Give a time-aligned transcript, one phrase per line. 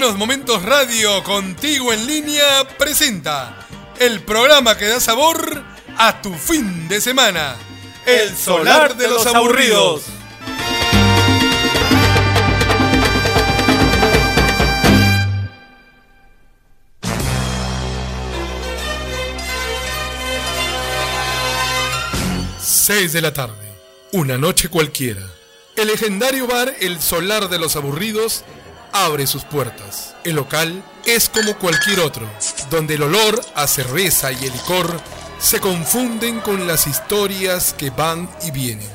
[0.00, 3.66] Buenos Momentos Radio contigo en línea presenta
[3.98, 5.62] el programa que da sabor
[5.98, 7.54] a tu fin de semana.
[8.06, 10.04] El Solar de los Aburridos.
[22.58, 23.70] Seis de la tarde,
[24.12, 25.20] una noche cualquiera.
[25.76, 28.44] El legendario bar El Solar de los Aburridos
[28.92, 30.14] abre sus puertas.
[30.24, 32.28] El local es como cualquier otro,
[32.70, 35.00] donde el olor a cerveza y el licor
[35.38, 38.88] se confunden con las historias que van y vienen,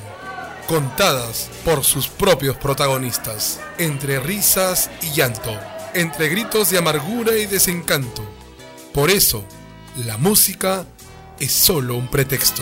[0.67, 5.57] contadas por sus propios protagonistas, entre risas y llanto,
[5.93, 8.23] entre gritos de amargura y desencanto.
[8.93, 9.43] Por eso,
[10.05, 10.85] la música
[11.39, 12.61] es solo un pretexto.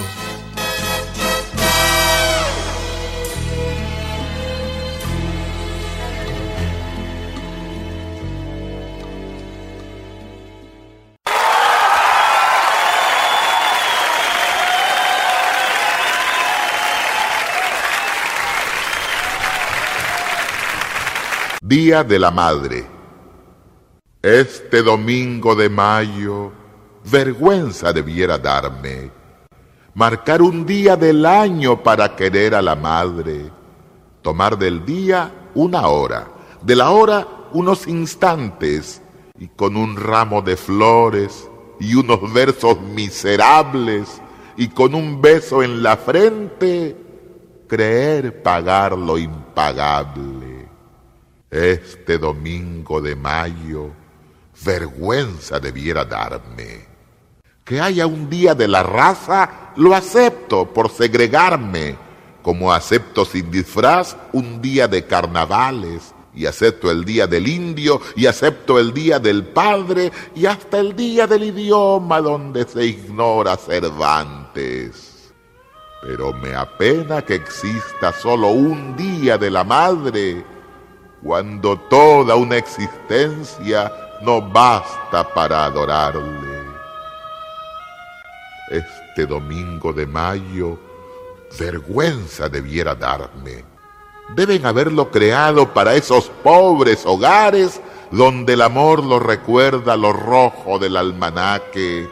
[21.75, 22.85] Día de la Madre.
[24.21, 26.51] Este domingo de mayo,
[27.03, 29.09] vergüenza debiera darme
[29.95, 33.49] marcar un día del año para querer a la madre,
[34.21, 36.27] tomar del día una hora,
[36.61, 39.01] de la hora unos instantes,
[39.39, 44.21] y con un ramo de flores y unos versos miserables,
[44.57, 46.95] y con un beso en la frente,
[47.67, 50.42] creer pagar lo impagable
[51.53, 53.91] este domingo de mayo,
[54.65, 56.87] vergüenza debiera darme.
[57.63, 61.95] Que haya un día de la raza, lo acepto por segregarme,
[62.41, 68.25] como acepto sin disfraz un día de carnavales, y acepto el día del indio, y
[68.25, 75.31] acepto el día del padre, y hasta el día del idioma donde se ignora Cervantes.
[76.01, 80.43] Pero me apena que exista solo un día de la madre,
[81.23, 83.91] cuando toda una existencia
[84.21, 86.63] no basta para adorarle.
[88.69, 90.77] Este domingo de mayo,
[91.57, 93.63] vergüenza debiera darme.
[94.35, 97.81] Deben haberlo creado para esos pobres hogares
[98.11, 102.09] donde el amor lo recuerda lo rojo del almanaque,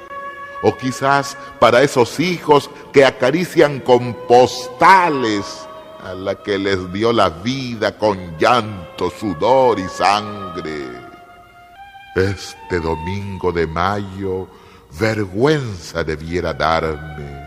[0.63, 5.67] o quizás para esos hijos que acarician con postales
[6.03, 10.89] a la que les dio la vida con llanto, sudor y sangre.
[12.15, 14.47] Este domingo de mayo
[14.99, 17.45] vergüenza debiera darme,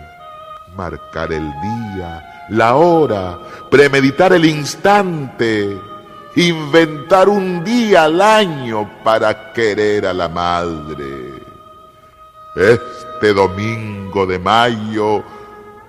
[0.76, 3.38] marcar el día, la hora,
[3.70, 5.78] premeditar el instante,
[6.36, 11.34] inventar un día al año para querer a la madre.
[12.56, 15.22] Este domingo de mayo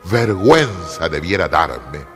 [0.03, 2.15] vergüenza debiera darme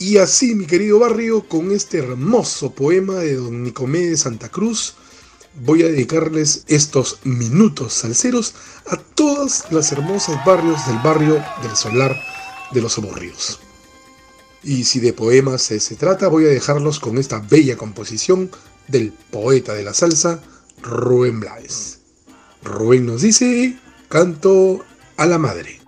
[0.00, 4.94] Y así, mi querido barrio, con este hermoso poema de don Nicomé de Santa Cruz,
[5.62, 8.54] voy a dedicarles estos minutos salseros
[8.86, 12.18] a todas las hermosas barrios del barrio del Solar
[12.72, 13.60] de los Aburridos.
[14.62, 18.50] Y si de poemas se trata, voy a dejarlos con esta bella composición
[18.88, 20.42] del poeta de la salsa,
[20.80, 21.98] Rubén Blades.
[22.64, 23.78] Rubén nos dice,
[24.08, 24.82] canto
[25.18, 25.79] a la madre.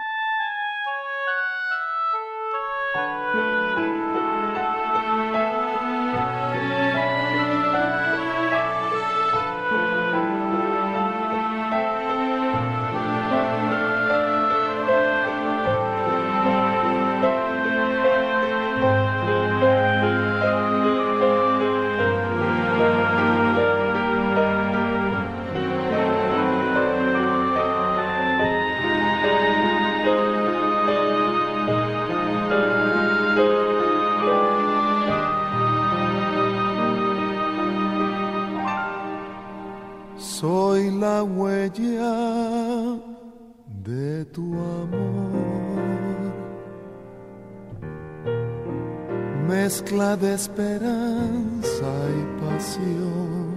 [50.16, 53.53] de esperanza y pasión.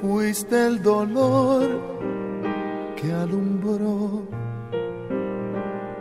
[0.00, 1.66] Fuiste el dolor
[2.96, 4.22] que alumbró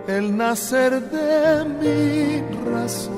[0.07, 3.14] el nacer de mi razón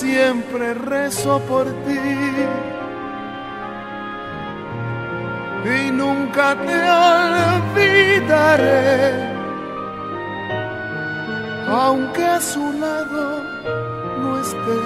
[0.00, 1.98] siempre rezo por ti
[5.76, 6.78] y nunca te
[7.68, 8.76] olvidaré,
[11.66, 13.42] aunque a su lado
[14.20, 14.80] no esté.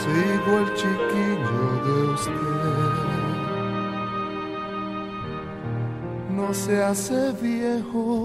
[0.00, 2.94] Sigo el chiquillo de usted.
[6.36, 8.24] No se hace viejo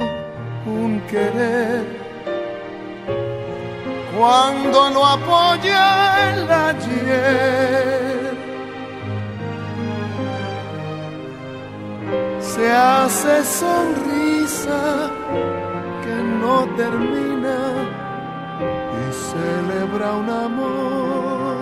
[0.65, 2.00] un querer
[4.21, 5.83] cuando no apoya
[6.29, 8.31] el ayer.
[12.39, 14.81] se hace sonrisa
[16.03, 17.59] que no termina
[18.99, 21.60] y celebra un amor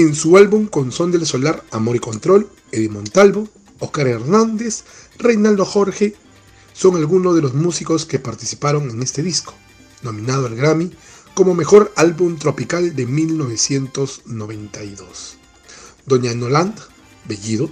[0.00, 3.48] en su álbum con Son del Solar, Amor y Control, Eddie Montalvo,
[3.80, 4.84] Oscar Hernández,
[5.18, 6.14] Reinaldo Jorge,
[6.72, 9.54] son algunos de los músicos que participaron en este disco,
[10.02, 10.92] nominado al Grammy
[11.34, 15.36] como Mejor Álbum Tropical de 1992.
[16.06, 16.78] Doña Noland,
[17.26, 17.70] Bellido,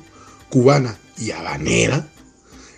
[0.51, 2.13] cubana y habanera,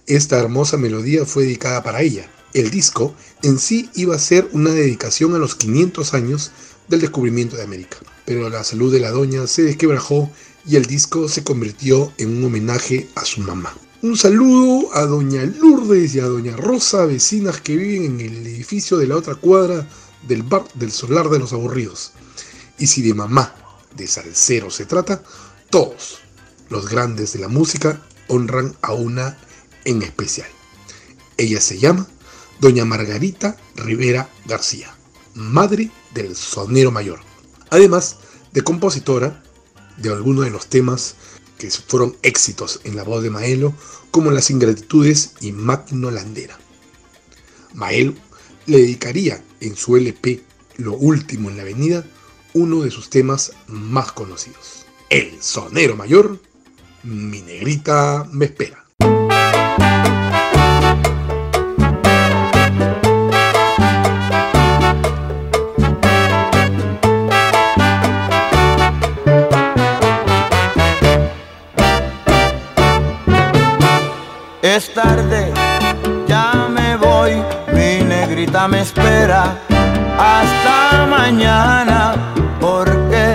[0.06, 2.30] esta hermosa melodía fue dedicada para ella.
[2.52, 6.50] El disco en sí iba a ser una dedicación a los 500 años
[6.88, 7.98] del descubrimiento de América
[8.30, 10.30] pero la salud de la doña se desquebrajó
[10.64, 13.76] y el disco se convirtió en un homenaje a su mamá.
[14.02, 18.98] Un saludo a doña Lourdes y a doña Rosa, vecinas que viven en el edificio
[18.98, 19.88] de la otra cuadra
[20.28, 22.12] del bar del Solar de los Aburridos.
[22.78, 23.52] Y si de mamá,
[23.96, 25.24] de salsero se trata,
[25.68, 26.18] todos
[26.68, 29.38] los grandes de la música honran a una
[29.84, 30.46] en especial.
[31.36, 32.06] Ella se llama
[32.60, 34.94] Doña Margarita Rivera García,
[35.34, 37.28] madre del sonero mayor
[37.70, 38.18] además
[38.52, 39.42] de compositora
[39.96, 41.14] de algunos de los temas
[41.58, 43.74] que fueron éxitos en la voz de Maelo,
[44.10, 46.58] como Las Ingratitudes y Magno Landera.
[47.74, 48.14] Maelo
[48.66, 50.42] le dedicaría en su LP
[50.78, 52.04] Lo Último en la Avenida
[52.54, 54.86] uno de sus temas más conocidos.
[55.08, 56.40] El sonero mayor,
[57.02, 58.79] mi negrita me espera.
[74.76, 75.52] Es tarde,
[76.28, 79.56] ya me voy, mi negrita me espera
[80.16, 82.14] hasta mañana,
[82.60, 83.34] porque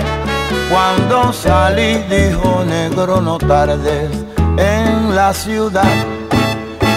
[0.70, 4.08] cuando salí dijo negro no tardes
[4.56, 5.94] en la ciudad.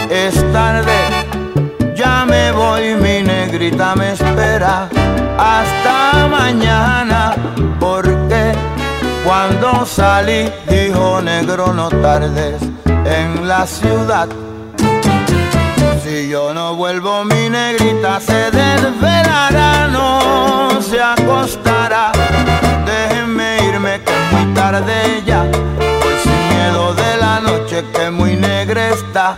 [0.09, 0.97] Es tarde,
[1.93, 4.87] ya me voy, mi negrita me espera
[5.37, 7.35] hasta mañana,
[9.25, 14.27] cuando salí dijo negro no tardes en la ciudad.
[16.03, 22.11] Si yo no vuelvo, mi negrita se desvelará, no se acostará.
[22.85, 28.35] Déjenme irme que es muy tarde ya, voy sin miedo de la noche que muy
[28.35, 29.37] negra está.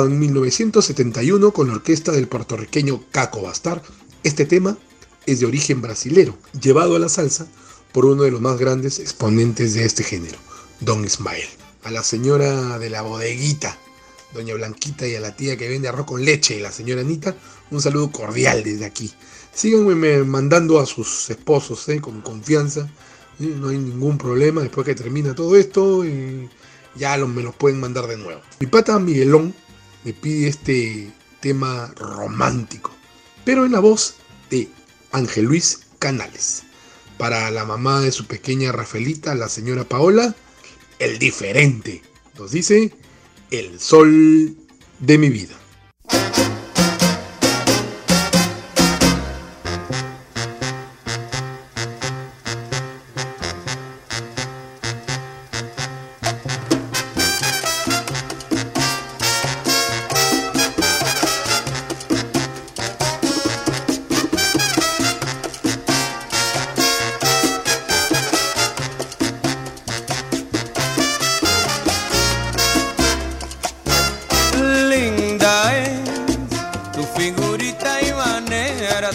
[0.00, 3.82] En 1971 con la orquesta del puertorriqueño Caco Bastar.
[4.24, 4.78] Este tema
[5.26, 7.46] es de origen brasilero, llevado a la salsa
[7.92, 10.38] por uno de los más grandes exponentes de este género,
[10.80, 11.46] Don Ismael.
[11.84, 13.76] A la señora de la bodeguita,
[14.32, 17.36] doña Blanquita, y a la tía que vende arroz con leche, la señora Anita,
[17.70, 19.12] un saludo cordial desde aquí.
[19.52, 22.00] Síganme mandando a sus esposos ¿eh?
[22.00, 22.88] con confianza,
[23.38, 23.54] ¿eh?
[23.60, 26.02] no hay ningún problema después que termina todo esto.
[26.06, 26.48] y
[26.94, 28.40] ya me los pueden mandar de nuevo.
[28.60, 29.54] Mi pata Miguelón
[30.04, 32.92] me pide este tema romántico,
[33.44, 34.16] pero en la voz
[34.50, 34.68] de
[35.12, 36.64] Ángel Luis Canales.
[37.18, 40.34] Para la mamá de su pequeña Rafaelita, la señora Paola,
[40.98, 42.02] el diferente.
[42.38, 42.92] Nos dice
[43.50, 44.56] el sol
[44.98, 45.61] de mi vida.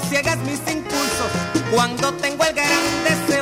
[0.00, 1.30] sosiegas mis impulsos.
[1.70, 3.41] Cuando tengo el gran deseo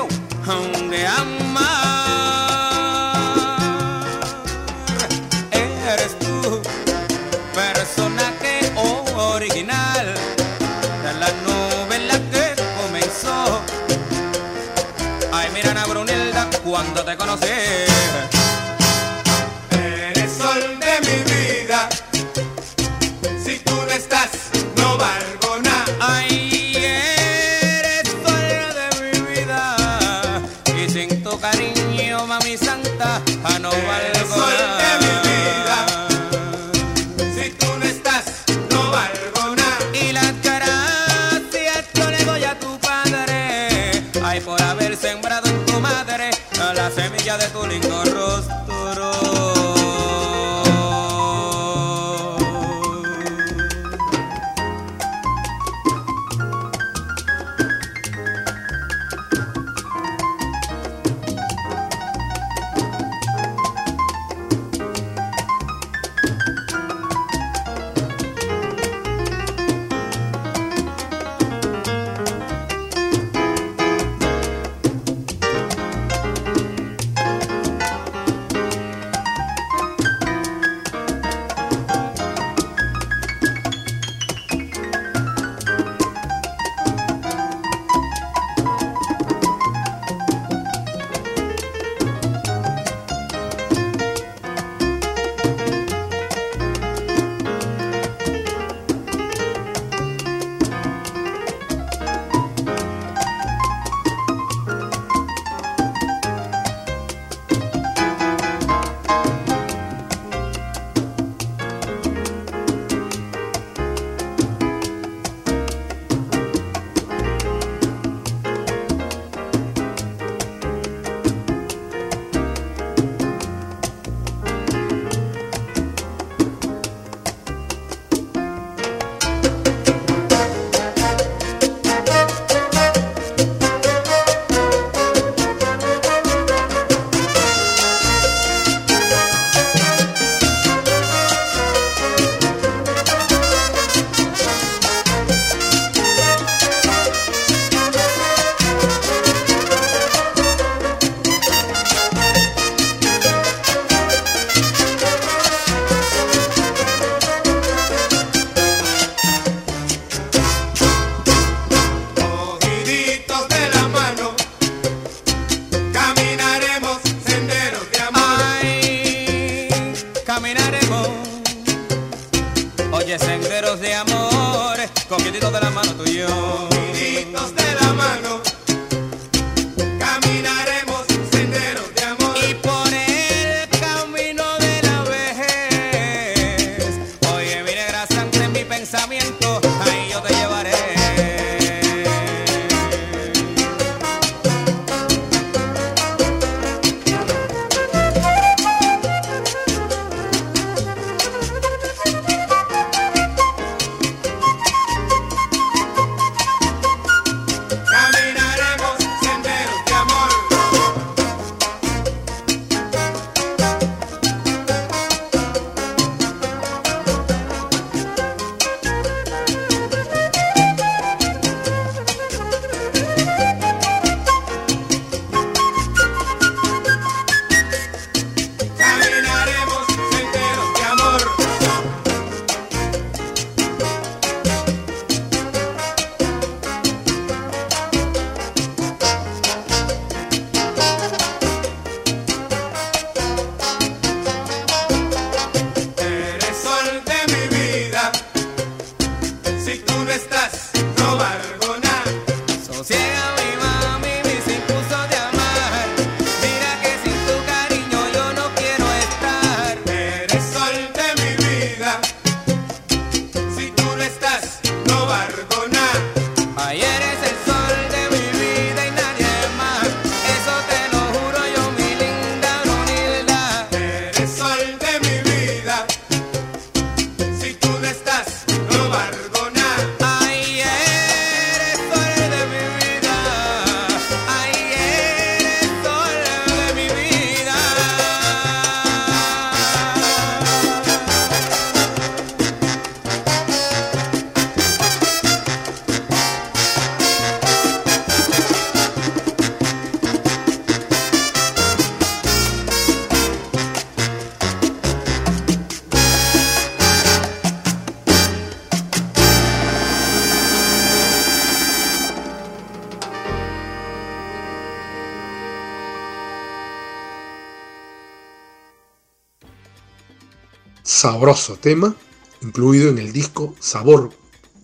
[321.01, 321.97] sabroso tema,
[322.43, 324.11] incluido en el disco Sabor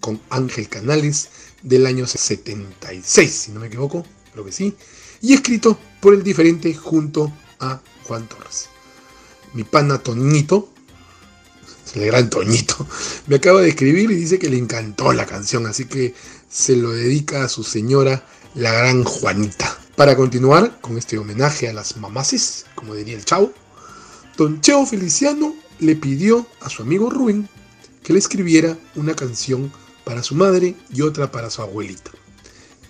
[0.01, 1.31] con Ángel Canales
[1.63, 4.77] del año 76, si no me equivoco, creo que sí,
[5.23, 8.69] y escrito por el diferente junto a Juan Torres.
[9.55, 10.69] Mi pana Toñito,
[11.95, 12.87] el gran Toñito,
[13.29, 16.15] me acaba de escribir y dice que le encantó la canción, así que
[16.51, 19.79] se lo dedica a su señora, la gran Juanita.
[19.97, 23.55] Para continuar con este homenaje a las mamaces, como diría el chavo,
[24.37, 27.49] Don Cheo Feliciano le pidió a su amigo Rubén
[28.03, 29.73] que le escribiera una canción
[30.05, 32.13] para su madre y otra para su abuelita.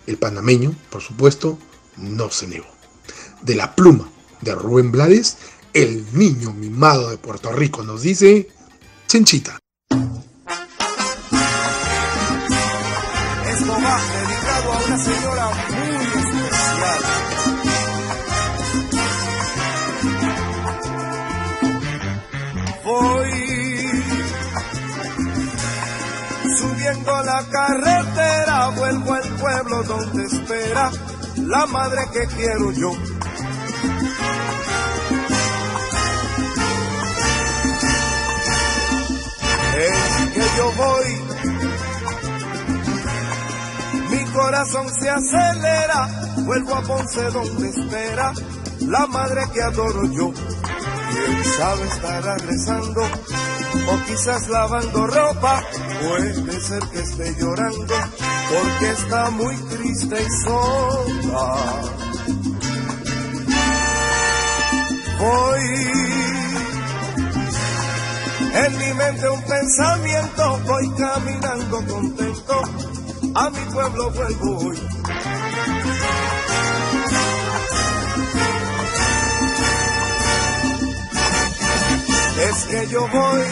[0.07, 1.59] El panameño, por supuesto,
[1.97, 2.67] no se negó.
[3.43, 4.09] De la pluma
[4.43, 5.39] de Rubén Blades,
[5.73, 8.49] el niño mimado de Puerto Rico nos dice,
[9.07, 9.59] Chenchita.
[13.69, 15.96] Va dedicado a una señora
[27.37, 30.91] la carretera, vuelvo al pueblo donde espera
[31.37, 32.93] la madre que quiero yo.
[39.79, 41.21] Es que yo voy,
[44.11, 48.33] mi corazón se acelera, vuelvo a Ponce donde espera
[48.81, 50.33] la madre que adoro yo.
[50.33, 53.03] Quién sabe estará rezando
[53.89, 55.63] o quizás lavando ropa,
[56.01, 57.95] puede ser que esté llorando
[58.49, 61.57] porque está muy triste y sola.
[65.19, 65.97] Voy
[68.65, 72.63] en mi mente un pensamiento, voy caminando contento,
[73.35, 74.73] a mi pueblo vuelvo.
[82.39, 83.45] Es que yo voy,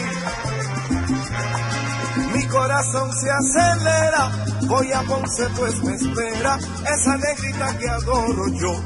[2.33, 4.31] mi corazón se acelera,
[4.67, 8.83] voy a Ponce pues me espera esa negrita que adoro yo.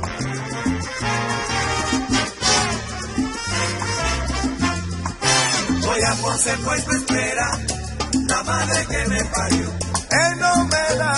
[5.86, 7.60] Voy a Ponce pues me espera
[8.28, 9.66] la madre que me parió.
[10.12, 11.16] Él no me da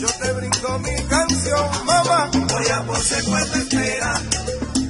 [0.00, 2.30] yo te brindo mi canción, mamá.
[2.32, 4.20] Voy a Ponce pues me espera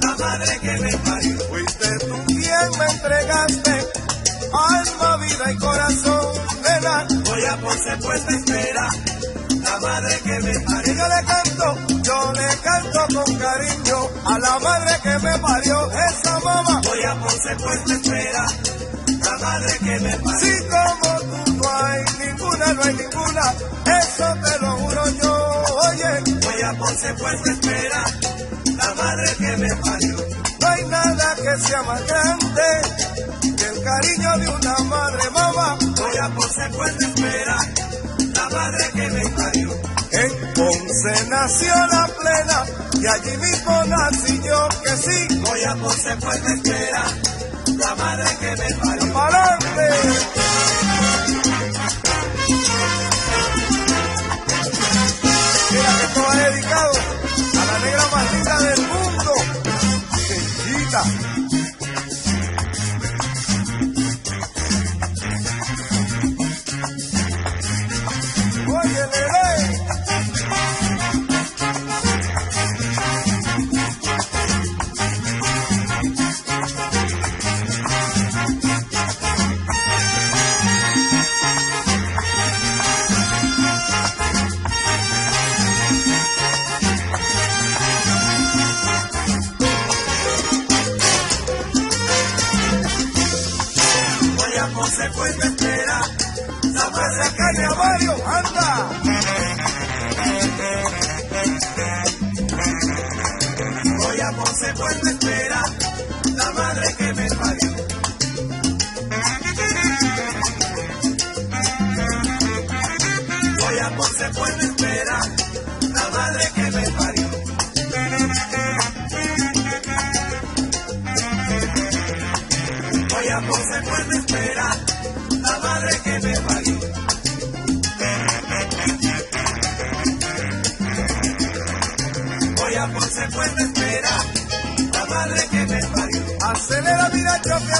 [0.01, 1.50] la madre que me parió.
[1.71, 3.87] Fuiste tú quien me entregaste
[4.53, 6.27] alma, vida y corazón,
[6.63, 7.07] nena.
[7.23, 8.89] Voy a Ponce pues me espera
[9.63, 10.93] la madre que me parió.
[10.93, 16.39] Yo le canto, yo le canto con cariño a la madre que me parió, esa
[16.39, 16.81] mamá.
[16.83, 18.45] Voy a Ponce pues me espera
[19.07, 20.39] la madre que me parió.
[20.39, 23.53] Si como tú no hay ninguna, no hay ninguna,
[24.01, 26.31] eso te lo juro yo, oye.
[26.41, 28.03] Voy a Ponce pues me espera
[28.75, 30.30] la madre que me parió.
[30.89, 32.61] Nada que sea más grande
[33.41, 35.77] que el cariño de una madre, mamá.
[35.79, 37.57] Voy a Ponce pues me espera
[38.33, 39.69] la madre que me parió.
[40.11, 45.39] En Ponce nació la plena y allí mismo nací yo que sí.
[45.39, 47.03] Voy a Ponce pues me espera
[47.77, 49.03] la madre que me parió.
[49.05, 50.90] Mira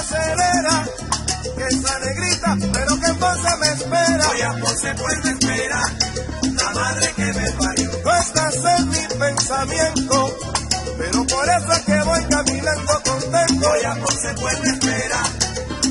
[0.02, 0.86] acelera.
[1.56, 4.26] Que esa negrita, pero que entonces me espera.
[4.28, 5.80] Voy a Ponce pues me espera
[6.62, 7.90] la madre que me parió.
[7.90, 10.38] Tú estás en mi pensamiento,
[10.98, 13.68] Pero por eso es que voy caminando contento.
[13.68, 15.22] Voy a consecuente espera,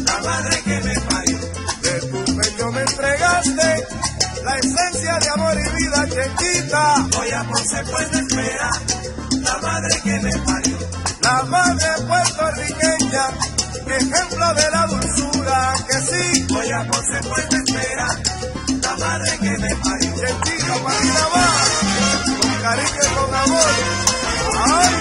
[0.06, 1.38] la madre que me parió.
[1.82, 3.88] De tu pecho me entregaste
[4.44, 7.08] la esencia de amor y vida chiquita.
[7.18, 8.70] Voy a consecuente espera,
[9.42, 10.78] la madre que me parió.
[11.22, 13.26] La madre puertorriqueña,
[13.92, 16.46] ejemplo de la dulzura que sí.
[16.50, 18.08] Voy a consecuente espera,
[18.82, 20.12] la madre que me parió.
[20.44, 21.48] Chiquita Marina va,
[22.42, 25.01] con cariño y con amor.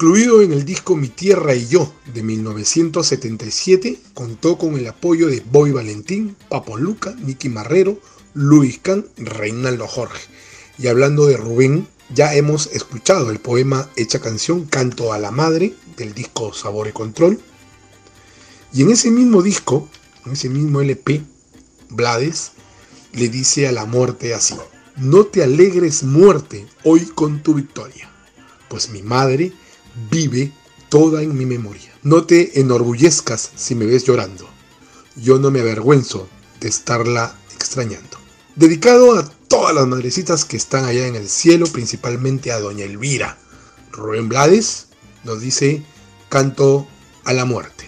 [0.00, 5.40] Incluido en el disco Mi Tierra y Yo de 1977, contó con el apoyo de
[5.40, 8.00] Boy Valentín, Papo Luca, Nicky Marrero,
[8.32, 10.22] Luis Can, Reinaldo Jorge.
[10.78, 15.74] Y hablando de Rubén, ya hemos escuchado el poema Hecha Canción Canto a la Madre
[15.98, 17.38] del disco Sabor y Control.
[18.72, 19.86] Y en ese mismo disco,
[20.24, 21.20] en ese mismo LP,
[21.90, 22.52] Blades
[23.12, 24.54] le dice a la muerte así,
[24.96, 28.10] no te alegres muerte hoy con tu victoria,
[28.70, 29.52] pues mi madre
[30.10, 30.52] vive
[30.88, 31.92] toda en mi memoria.
[32.02, 34.48] No te enorgullezcas si me ves llorando.
[35.16, 36.28] Yo no me avergüenzo
[36.60, 38.18] de estarla extrañando.
[38.56, 43.38] Dedicado a todas las madrecitas que están allá en el cielo, principalmente a Doña Elvira.
[43.92, 44.86] Rubén Blades
[45.24, 45.82] nos dice
[46.28, 46.86] canto
[47.24, 47.79] a la muerte.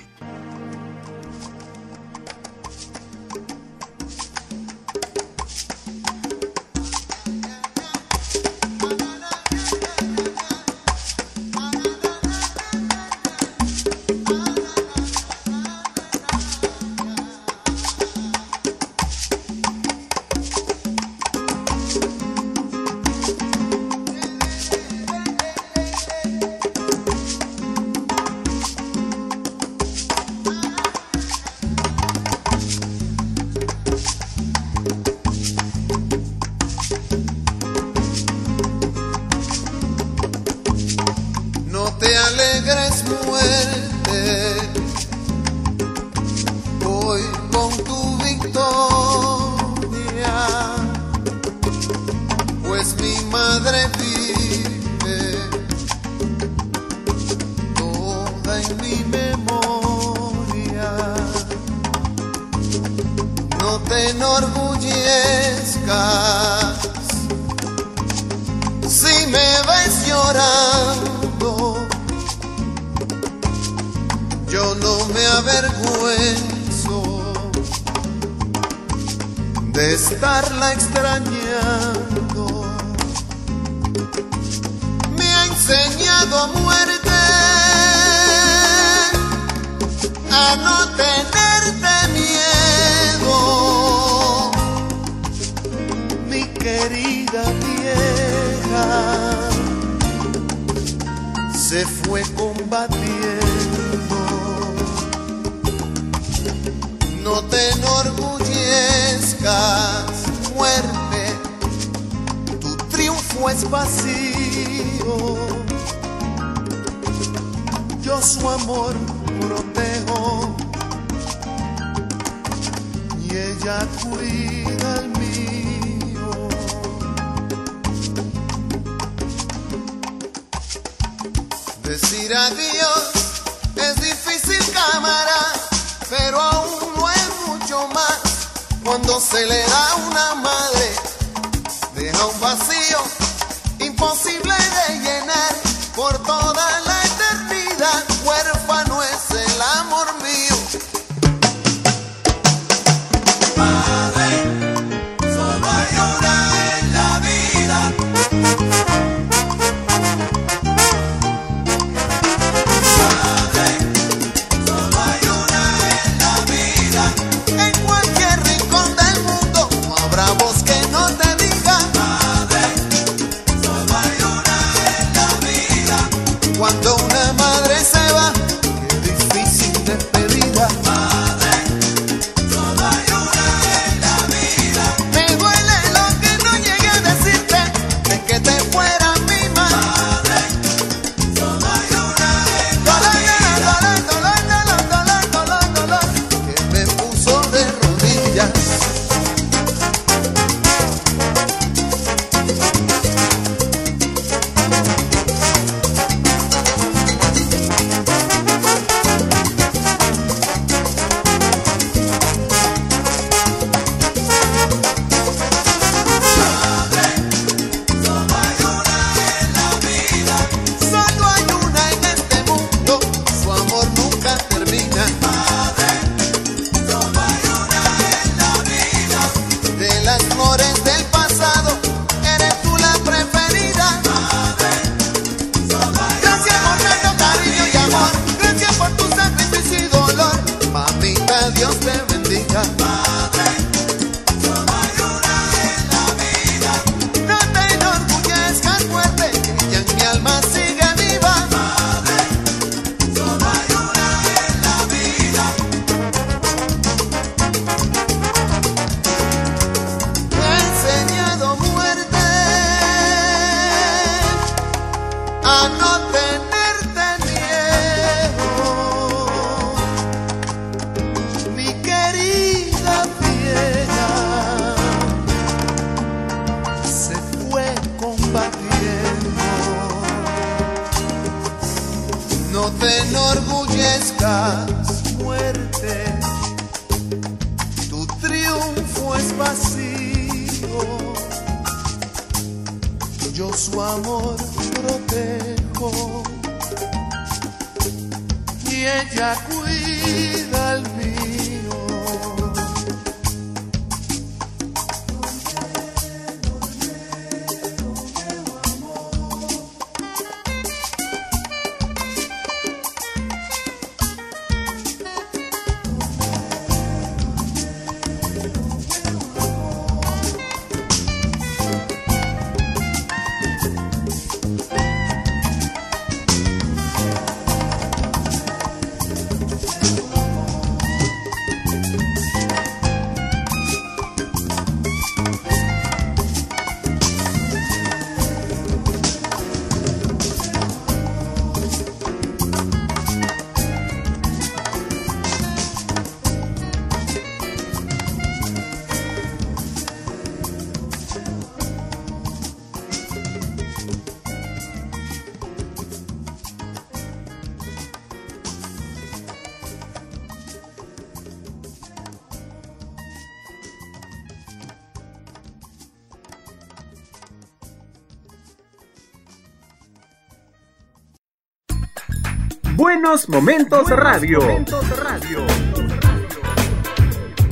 [373.03, 374.38] Buenos Momentos Radio.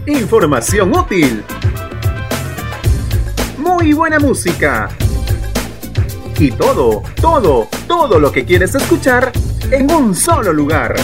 [0.07, 1.43] Información útil.
[3.59, 4.89] Muy buena música.
[6.39, 9.33] Y todo, todo, todo lo que quieres escuchar
[9.73, 10.95] en un solo lugar.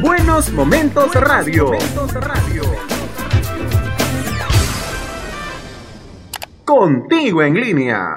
[0.00, 1.66] Buenos Momentos Radio.
[1.66, 2.62] Momentos Radio.
[6.64, 8.09] Contigo en línea.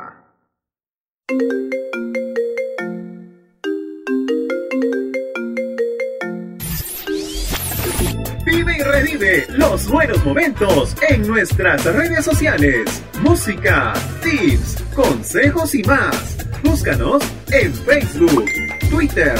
[10.33, 13.03] Momentos en nuestras redes sociales.
[13.21, 13.93] Música,
[14.23, 16.37] tips, consejos y más.
[16.63, 18.45] Búscanos en Facebook,
[18.89, 19.35] Twitter,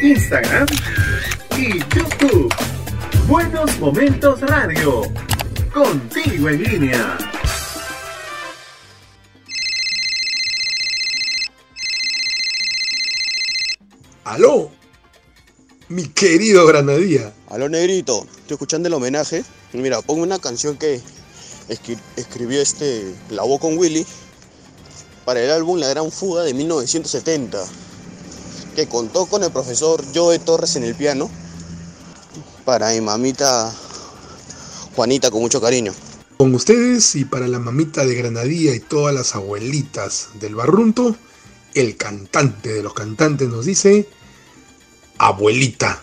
[0.00, 0.66] Instagram
[1.58, 2.50] y YouTube.
[3.28, 5.02] Buenos Momentos Radio.
[5.70, 7.18] Contigo en línea.
[14.24, 14.70] Aló,
[15.90, 17.34] mi querido Granadía.
[17.50, 19.44] Aló, negrito, estoy escuchando el homenaje.
[19.72, 21.00] Mira, pongo una canción que
[22.16, 24.06] escribió este La voz con Willy
[25.24, 27.58] para el álbum La Gran Fuga de 1970,
[28.76, 31.30] que contó con el profesor Joe Torres en el piano
[32.66, 33.72] para mi mamita
[34.94, 35.94] Juanita con mucho cariño.
[36.36, 41.16] Con ustedes y para la mamita de Granadía y todas las abuelitas del barrunto,
[41.72, 44.08] el cantante de los cantantes nos dice,
[45.16, 46.02] abuelita.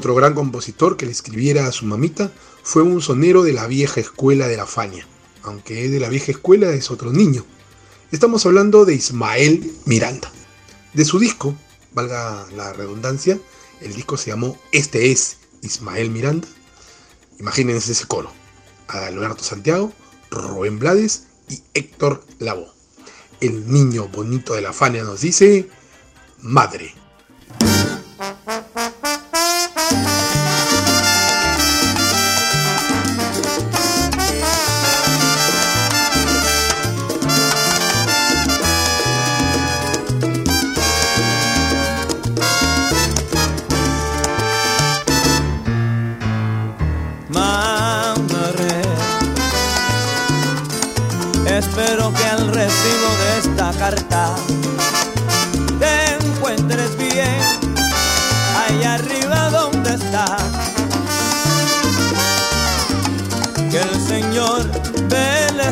[0.00, 2.32] Otro gran compositor que le escribiera a su mamita
[2.62, 5.06] fue un sonero de la vieja escuela de la Faña,
[5.42, 7.44] aunque de la vieja escuela es otro niño.
[8.10, 10.32] Estamos hablando de Ismael Miranda.
[10.94, 11.54] De su disco,
[11.92, 13.38] valga la redundancia,
[13.82, 16.48] el disco se llamó Este es Ismael Miranda.
[17.38, 18.32] Imagínense ese coro.
[18.88, 19.92] Alberto Santiago,
[20.30, 22.72] Rubén Blades y Héctor Lavoe.
[23.42, 25.68] El niño bonito de la Fania nos dice,
[26.40, 26.99] madre.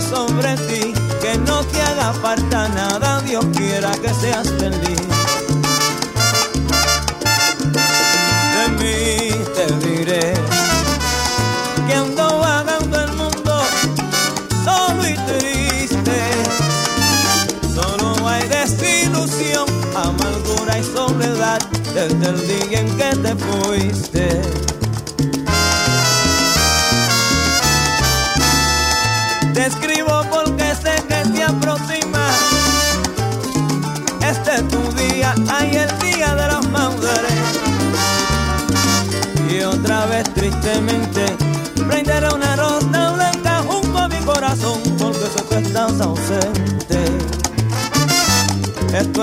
[0.08, 5.06] Sobre ti, que no te haga falta nada, Dios quiera que seas feliz.
[8.56, 10.34] De mí te diré
[11.86, 13.62] que ando vagando el mundo
[14.64, 16.18] solo y triste.
[17.74, 21.60] Solo hay desilusión, amargura y soledad
[21.94, 24.57] desde el día en que te fuiste.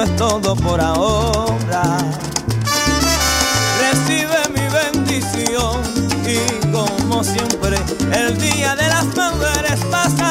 [0.04, 1.98] Es todo por ahora.
[3.80, 5.82] Recibe mi bendición
[6.28, 7.78] y como siempre
[8.12, 10.25] el día de las madres pasaré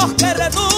[0.00, 0.69] oír su voz que retumba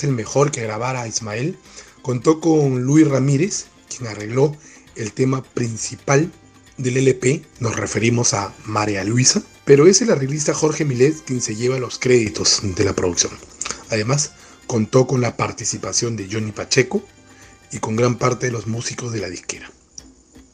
[0.00, 1.58] es el mejor que grabara Ismael,
[2.00, 4.56] contó con Luis Ramírez, quien arregló
[4.96, 6.32] el tema principal
[6.78, 11.54] del LP, nos referimos a María Luisa, pero es el arreglista Jorge Milet quien se
[11.54, 13.32] lleva los créditos de la producción.
[13.90, 14.32] Además,
[14.66, 17.02] contó con la participación de Johnny Pacheco
[17.70, 19.70] y con gran parte de los músicos de la disquera.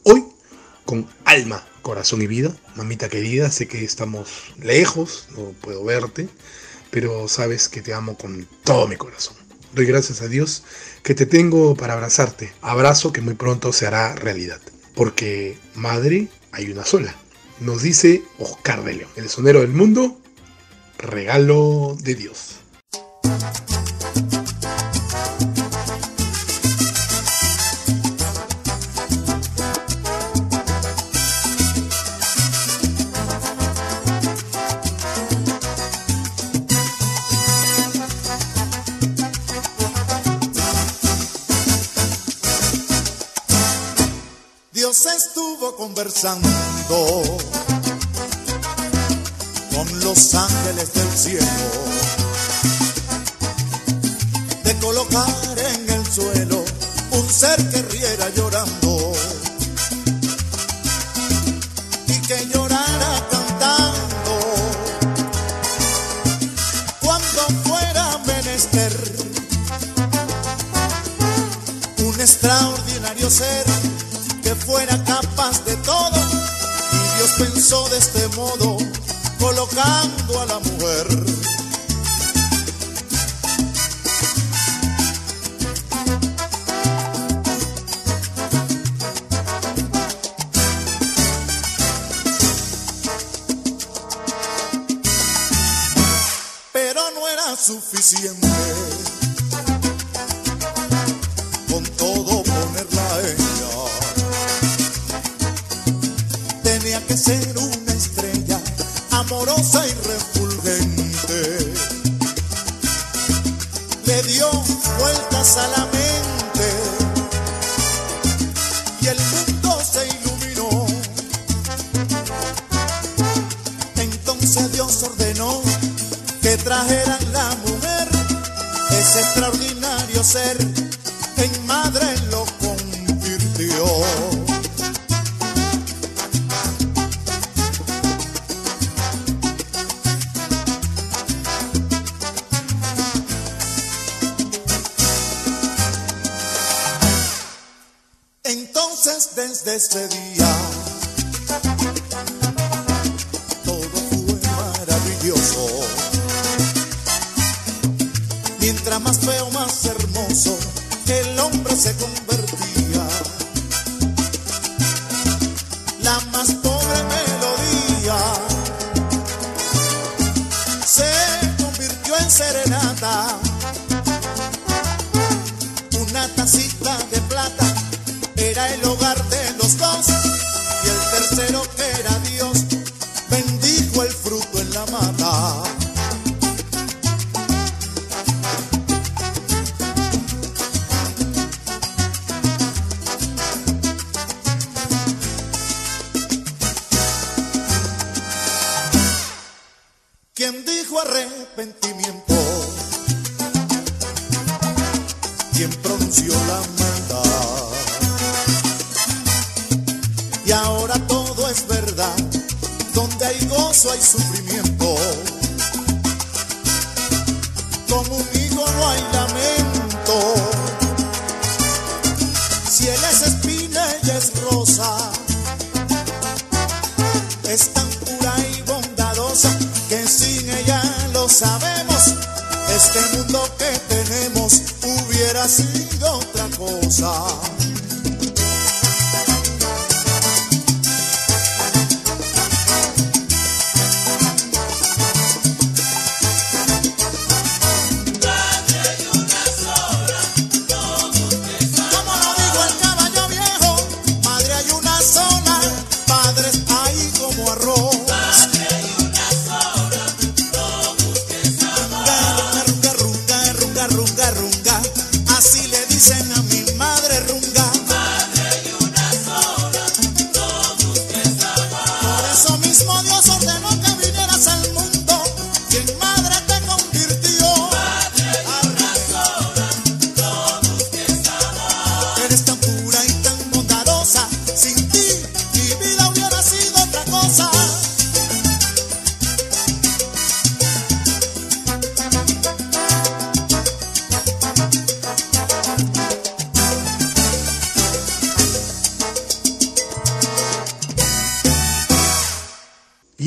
[0.03, 0.25] Hoy,
[0.83, 6.27] con alma, corazón y vida, mamita querida, sé que estamos lejos, no puedo verte,
[6.91, 9.36] pero sabes que te amo con todo mi corazón.
[9.77, 10.63] Doy gracias a Dios
[11.03, 14.59] que te tengo para abrazarte, abrazo que muy pronto se hará realidad,
[14.95, 17.13] porque madre hay una sola.
[17.59, 20.19] Nos dice Oscar de León, el sonero del mundo,
[20.97, 22.55] regalo de Dios.
[22.55, 22.66] Dios
[50.07, 51.45] los ángeles del cielo
[54.63, 55.27] de colocar
[55.73, 56.63] en el suelo
[57.11, 59.11] un ser que riera llorando
[62.07, 64.39] y que llorara cantando
[67.01, 68.93] cuando fuera menester
[71.97, 73.65] un extraordinario ser
[74.41, 76.17] que fuera capaz de todo.
[76.93, 78.76] Y Dios pensó de este modo,
[79.77, 80.36] colocando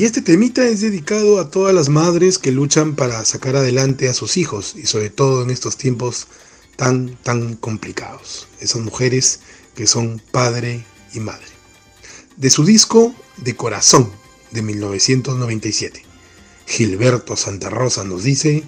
[0.01, 4.15] Y este temita es dedicado a todas las madres que luchan para sacar adelante a
[4.15, 6.25] sus hijos y sobre todo en estos tiempos
[6.75, 8.47] tan, tan complicados.
[8.59, 9.41] Esas mujeres
[9.75, 10.83] que son padre
[11.13, 11.45] y madre.
[12.35, 14.11] De su disco De Corazón
[14.49, 16.03] de 1997,
[16.65, 18.63] Gilberto Santa Rosa nos dice,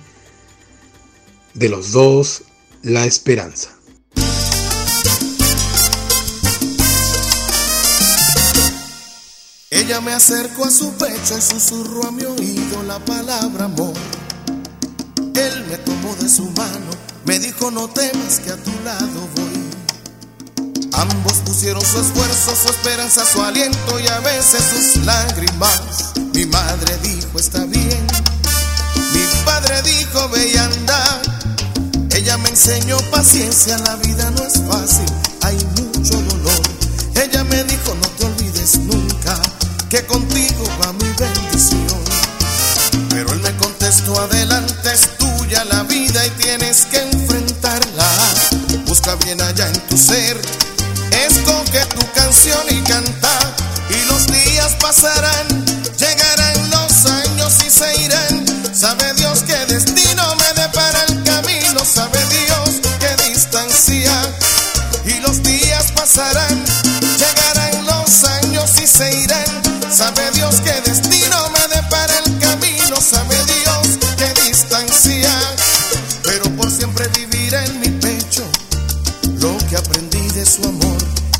[1.55, 2.43] de los dos,
[2.83, 3.72] la esperanza.
[9.75, 13.93] Ella me acercó a su pecho y susurró a mi oído la palabra amor.
[15.33, 16.91] Él me tomó de su mano,
[17.25, 20.83] me dijo no temas que a tu lado voy.
[20.93, 26.13] Ambos pusieron su esfuerzo, su esperanza, su aliento y a veces sus lágrimas.
[26.35, 28.05] Mi madre dijo está bien,
[29.11, 31.21] mi padre dijo ve y anda.
[32.15, 35.07] Ella me enseñó paciencia, la vida no es fácil,
[35.41, 36.61] hay mucho dolor.
[37.15, 39.02] Ella me dijo no te olvides nunca
[39.93, 42.03] que contigo va mi bendición.
[43.11, 48.09] Pero él me contestó, adelante es tuya la vida y tienes que enfrentarla.
[48.87, 50.41] Busca bien allá en tu ser,
[51.27, 53.37] escoge tu canción y canta.
[53.91, 55.47] Y los días pasarán,
[55.99, 58.45] llegarán los años y se irán.
[58.73, 64.11] Sabe Dios qué destino me depara el camino, sabe Dios qué distancia.
[65.05, 66.65] Y los días pasarán,
[67.19, 69.42] llegarán los años y se irán.
[70.03, 75.31] Sabe Dios qué destino me depara el camino, sabe Dios qué distancia.
[76.23, 78.43] Pero por siempre vivirá en mi pecho
[79.39, 80.97] lo que aprendí de su amor,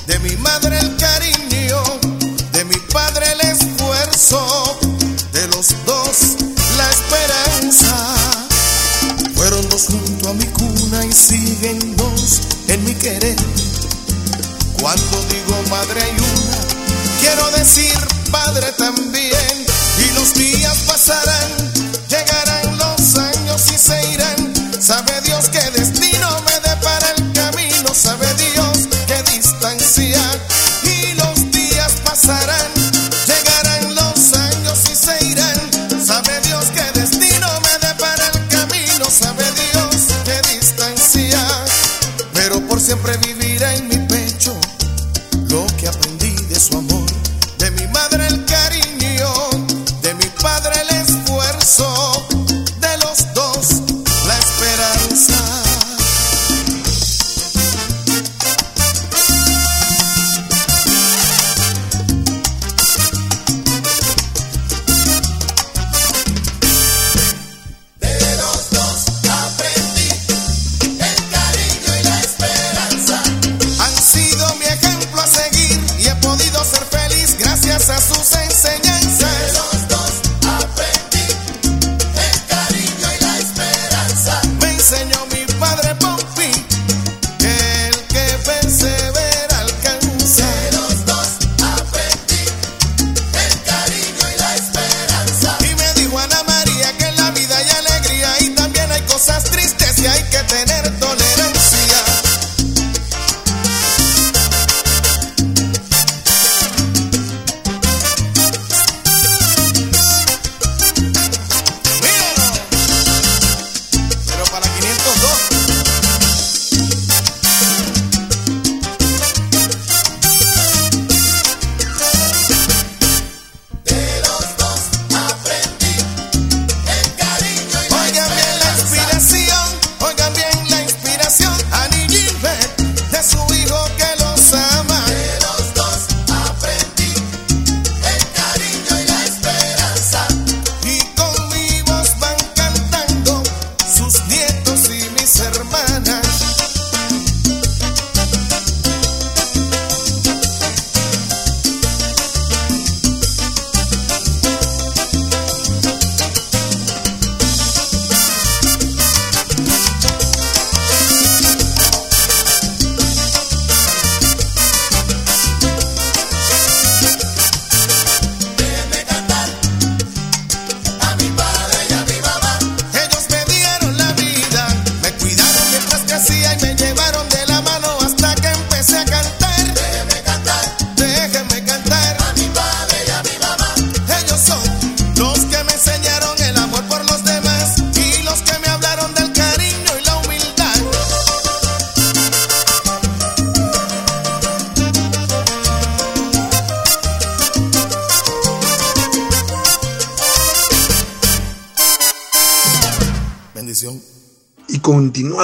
[0.08, 1.84] de mi madre el cariño,
[2.54, 4.80] de mi padre el esfuerzo,
[5.34, 6.38] de los dos
[6.78, 8.16] la esperanza.
[9.36, 12.40] Fueron dos junto a mi cuna y siguen dos
[12.70, 13.36] en mi querer.
[14.80, 16.73] Cuando digo madre hay una,
[17.24, 17.96] quiero decir
[18.32, 19.66] padre también.
[19.98, 21.50] Y los días pasarán,
[22.10, 24.54] llegarán los años y se irán.
[24.80, 26.53] Sabe Dios qué destino me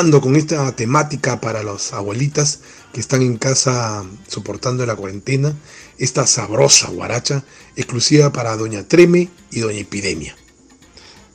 [0.09, 5.55] con esta temática para las abuelitas que están en casa soportando la cuarentena,
[5.99, 7.43] esta sabrosa guaracha
[7.75, 10.35] exclusiva para Doña Treme y Doña Epidemia.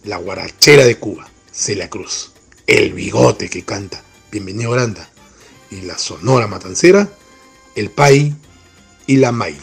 [0.02, 2.32] La guarachera de Cuba, Celia Cruz,
[2.66, 4.02] el bigote que canta,
[4.32, 5.08] bienvenido Granda,
[5.70, 7.08] y la sonora matancera,
[7.76, 8.34] el pay
[9.06, 9.56] y la may.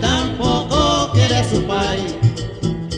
[0.00, 2.14] Tampoco quiere a su país.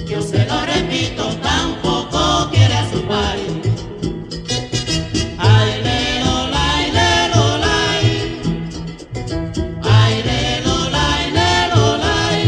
[0.06, 1.24] Yo se lo repito.
[1.42, 3.52] Tampoco quiere a su país.
[5.38, 8.06] Ay lelo ay lelo ay.
[9.82, 12.42] Ay lelo ay lelo ay.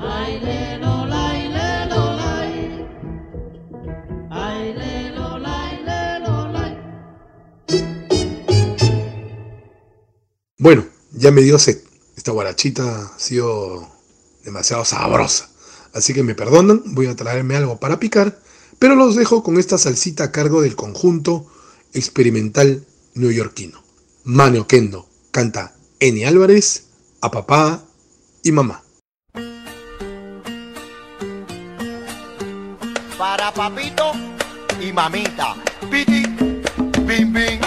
[0.00, 2.02] Ay lelo ay lelo
[2.38, 2.52] ay.
[4.30, 6.34] Ay lelo ay lelo
[6.64, 6.72] ay.
[10.58, 11.93] Bueno, ya me dio acept
[12.24, 13.86] esta guarachita ha sido
[14.44, 15.50] demasiado sabrosa.
[15.92, 18.40] Así que me perdonan, voy a traerme algo para picar,
[18.78, 21.44] pero los dejo con esta salsita a cargo del conjunto
[21.92, 23.84] experimental neoyorquino.
[24.24, 26.86] Mano Kendo canta Eni Álvarez
[27.20, 27.84] a papá
[28.42, 28.82] y mamá.
[33.18, 34.12] Para papito
[34.80, 35.56] y mamita.
[35.90, 36.22] Piti,
[37.06, 37.63] bim, bim.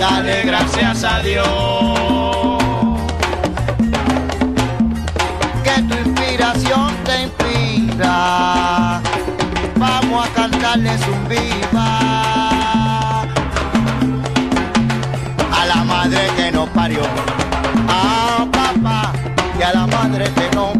[0.00, 1.46] dale gracias a Dios.
[5.62, 9.00] Que tu inspiración te inspira.
[9.76, 11.90] Vamos a cantarles un viva
[15.60, 17.02] a la madre que nos parió,
[17.88, 19.12] a papá
[19.58, 20.79] y a la madre que nos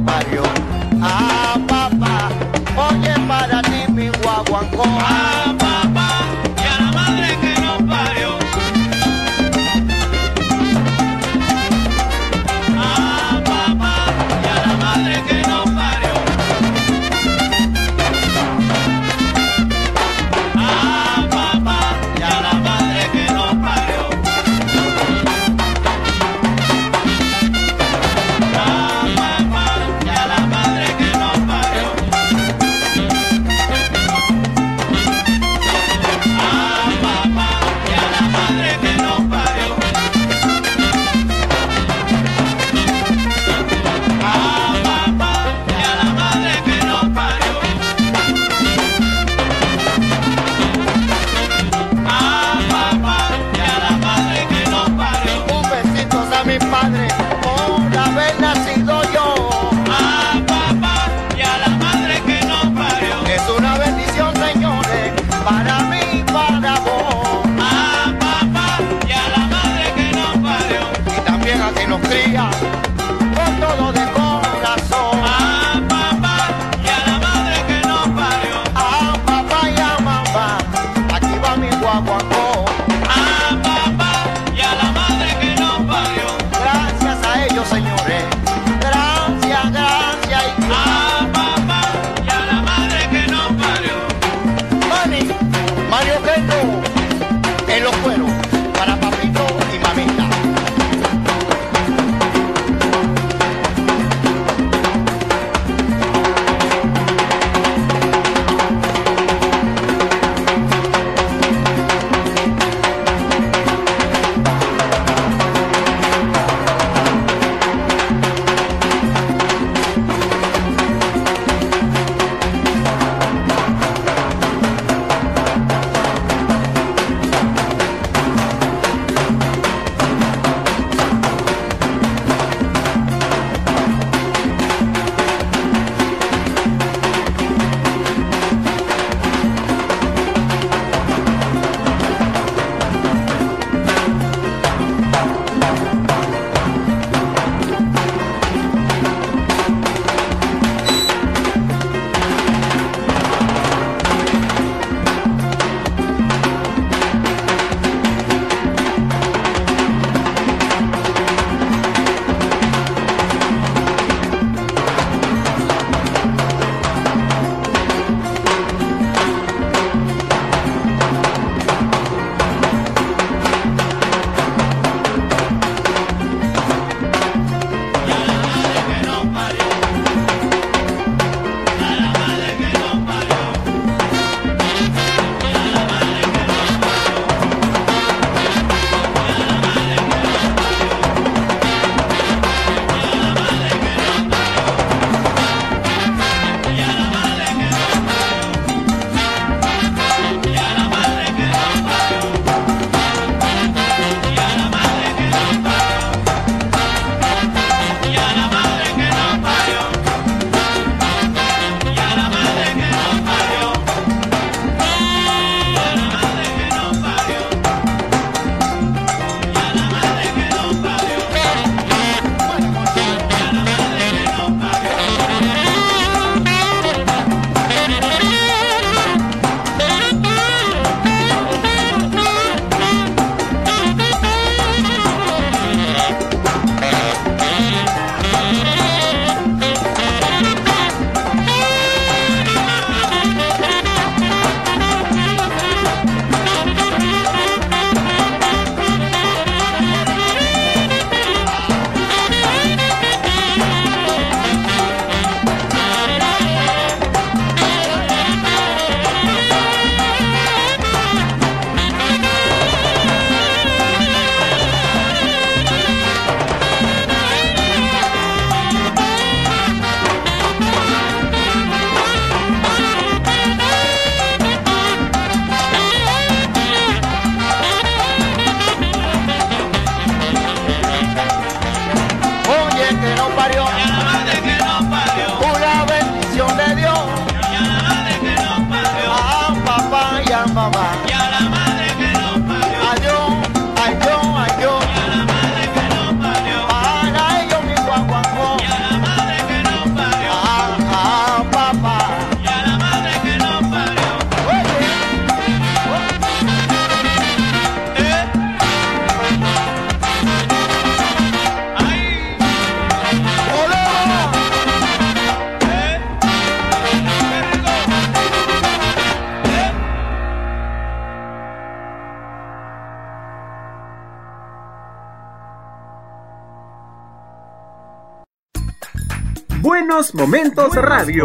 [330.00, 331.24] Buenos Momentos Radio.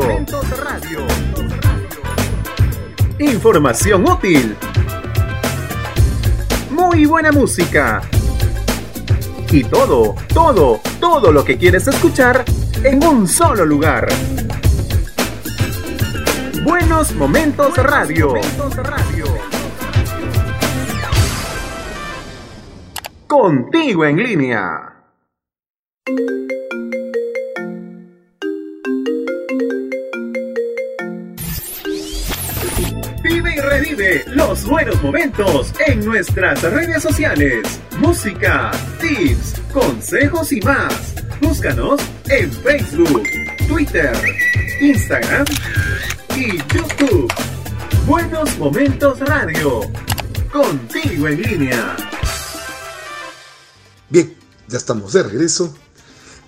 [3.19, 4.57] Información útil.
[6.71, 8.01] Muy buena música.
[9.49, 12.43] Y todo, todo, todo lo que quieres escuchar
[12.83, 14.09] en un solo lugar.
[16.65, 18.33] Buenos Momentos Radio.
[23.25, 24.95] Contigo en línea.
[33.79, 37.81] Revive los buenos momentos en nuestras redes sociales.
[37.99, 38.71] Música,
[39.01, 41.13] tips, consejos y más.
[41.41, 41.99] Búscanos
[42.29, 43.23] en Facebook,
[43.67, 44.15] Twitter,
[44.79, 45.45] Instagram
[46.37, 47.33] y YouTube.
[48.07, 49.81] Buenos Momentos Radio.
[50.53, 51.97] Contigo en línea.
[54.09, 54.37] Bien,
[54.69, 55.75] ya estamos de regreso.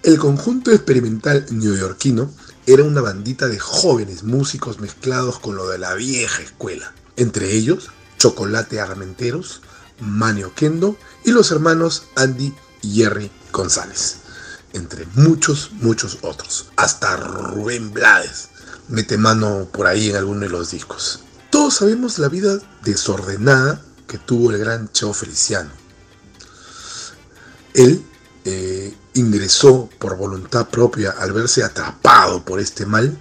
[0.01, 2.31] El conjunto experimental neoyorquino
[2.65, 6.93] era una bandita de jóvenes músicos mezclados con lo de la vieja escuela.
[7.17, 9.61] Entre ellos, Chocolate Armenteros,
[9.99, 14.17] Manio Kendo y los hermanos Andy y Jerry González.
[14.73, 16.67] Entre muchos, muchos otros.
[16.75, 18.49] Hasta Rubén Blades
[18.87, 21.21] mete mano por ahí en alguno de los discos.
[21.49, 25.71] Todos sabemos la vida desordenada que tuvo el gran Cheo Feliciano.
[27.73, 28.03] Él
[28.45, 33.17] eh, ingresó por voluntad propia al verse atrapado por este mal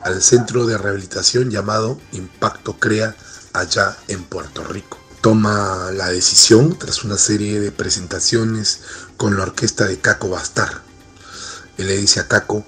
[0.00, 3.16] al centro de rehabilitación llamado Impacto Crea
[3.52, 4.98] allá en Puerto Rico.
[5.20, 8.80] Toma la decisión tras una serie de presentaciones
[9.16, 10.82] con la orquesta de Caco Bastar.
[11.76, 12.64] Él le dice a Caco,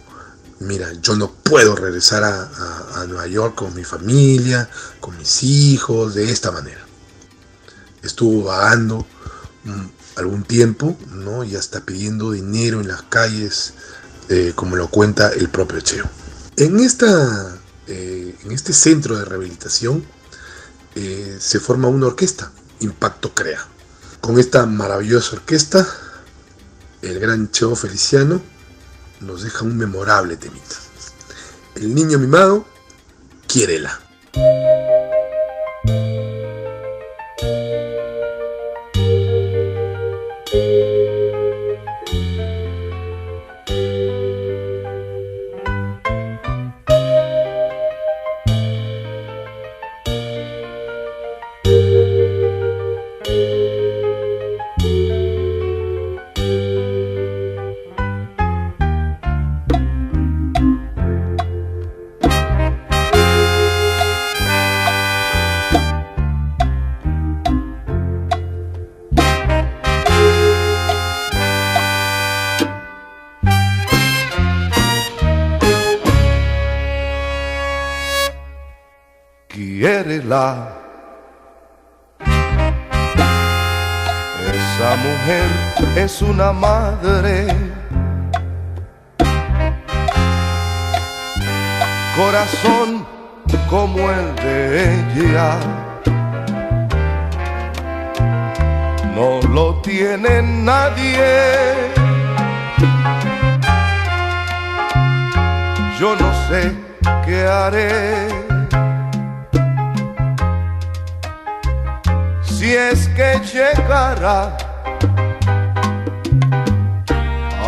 [0.60, 4.68] mira, yo no puedo regresar a, Nueva York con mi familia,
[5.00, 6.86] con mis hijos, de esta manera.
[8.02, 9.06] Estuvo vagando
[9.64, 9.86] mm,
[10.16, 11.44] algún tiempo, ¿no?
[11.44, 13.72] Y hasta pidiendo dinero en las calles,
[14.28, 16.08] eh, como lo cuenta el propio Cheo.
[16.56, 20.04] En, esta, eh, en este centro de rehabilitación
[20.94, 22.50] eh, se forma una orquesta,
[22.80, 23.66] Impacto Crea.
[24.20, 25.86] Con esta maravillosa orquesta,
[27.02, 28.40] el gran Cheo Feliciano
[29.20, 30.76] nos deja un memorable temita.
[31.74, 32.66] El niño mimado,
[33.46, 34.00] quiérela.
[86.40, 86.69] Mujer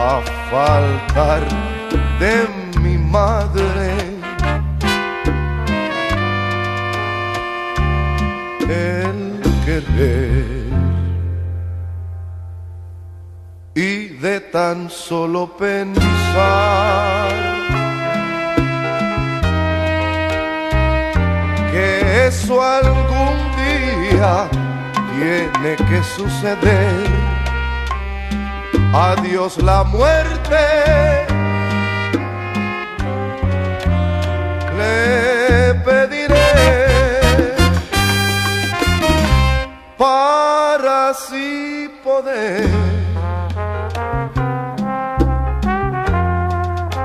[0.03, 0.20] a
[0.51, 1.43] faltar
[2.19, 2.35] de
[2.81, 3.91] mi madre.
[8.69, 10.62] El querer
[13.74, 17.29] y de tan solo pensar
[21.70, 24.49] que eso algún día
[25.15, 27.22] tiene que suceder.
[28.93, 30.56] Adiós la muerte.
[34.77, 37.20] Le pediré
[39.97, 42.69] para así poder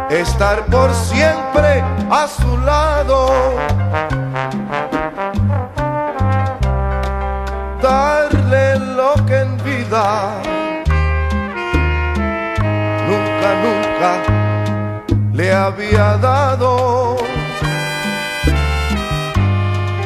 [0.09, 1.81] estar por siempre
[2.11, 3.29] a su lado.
[15.33, 17.17] Le había dado.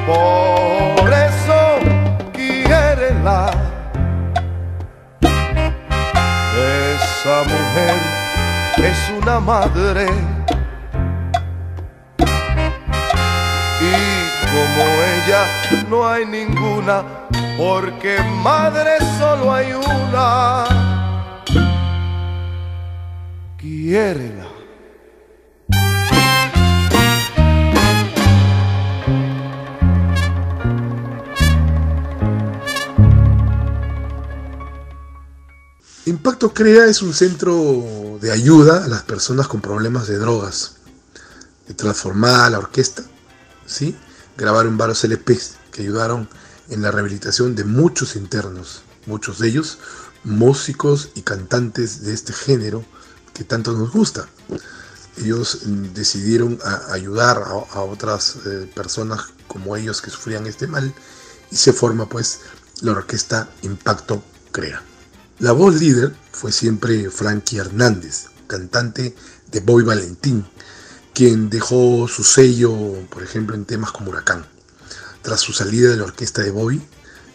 [0.06, 1.60] Por eso
[2.34, 3.52] quiérela.
[6.92, 7.98] Esa mujer
[8.78, 10.06] es una madre.
[13.80, 13.94] Y
[14.52, 14.84] como
[15.16, 15.44] ella
[15.90, 17.04] no hay ninguna,
[17.58, 20.91] porque madre solo hay una.
[36.06, 40.78] Impacto Crea es un centro de ayuda a las personas con problemas de drogas.
[41.76, 43.04] Transformada la orquesta,
[43.66, 43.98] ¿sí?
[44.38, 46.30] grabaron varios LPs que ayudaron
[46.70, 49.80] en la rehabilitación de muchos internos, muchos de ellos
[50.24, 52.86] músicos y cantantes de este género
[53.34, 54.28] que tanto nos gusta.
[55.18, 55.60] Ellos
[55.94, 56.60] decidieron
[56.90, 57.44] ayudar
[57.74, 60.94] a, otras eh, personas como ellos que sufrían este mal
[61.52, 62.40] y se forma pues
[62.82, 64.82] la orquesta Impacto Crea.
[65.40, 69.16] La voz líder fue siempre Frankie Hernández, cantante
[69.52, 70.46] de Bobby Valentín,
[71.14, 72.74] quien dejó su sello,
[73.10, 74.46] por ejemplo, en temas como Huracán.
[75.22, 76.82] Tras su salida de la orquesta de Bobby,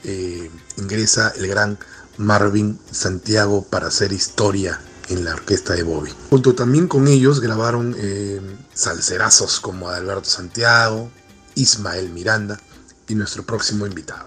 [0.05, 1.79] eh, ingresa el gran
[2.17, 6.13] Marvin Santiago para hacer historia en la orquesta de Bobby.
[6.31, 8.41] Junto también con ellos grabaron eh,
[8.75, 11.11] salserazos como Alberto Santiago,
[11.55, 12.61] Ismael Miranda
[13.09, 14.27] y nuestro próximo invitado.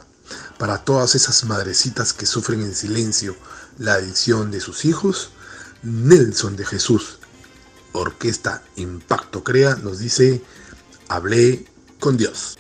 [0.58, 3.36] Para todas esas madrecitas que sufren en silencio
[3.78, 5.32] la adicción de sus hijos,
[5.84, 7.20] Nelson de Jesús,
[7.94, 10.44] Orquesta Impacto Crea, nos dice,
[11.08, 11.66] hablé
[12.00, 12.59] con Dios.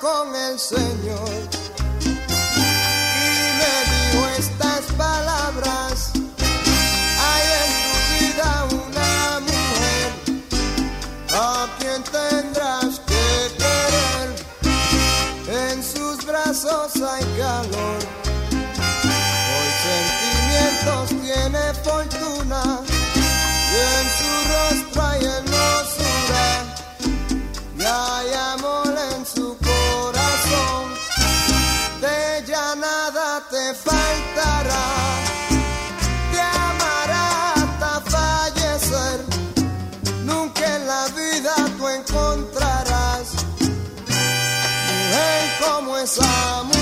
[0.00, 1.43] Con el Señor
[40.76, 43.32] en la vida tú encontrarás
[45.12, 46.73] mujer como esa mujer.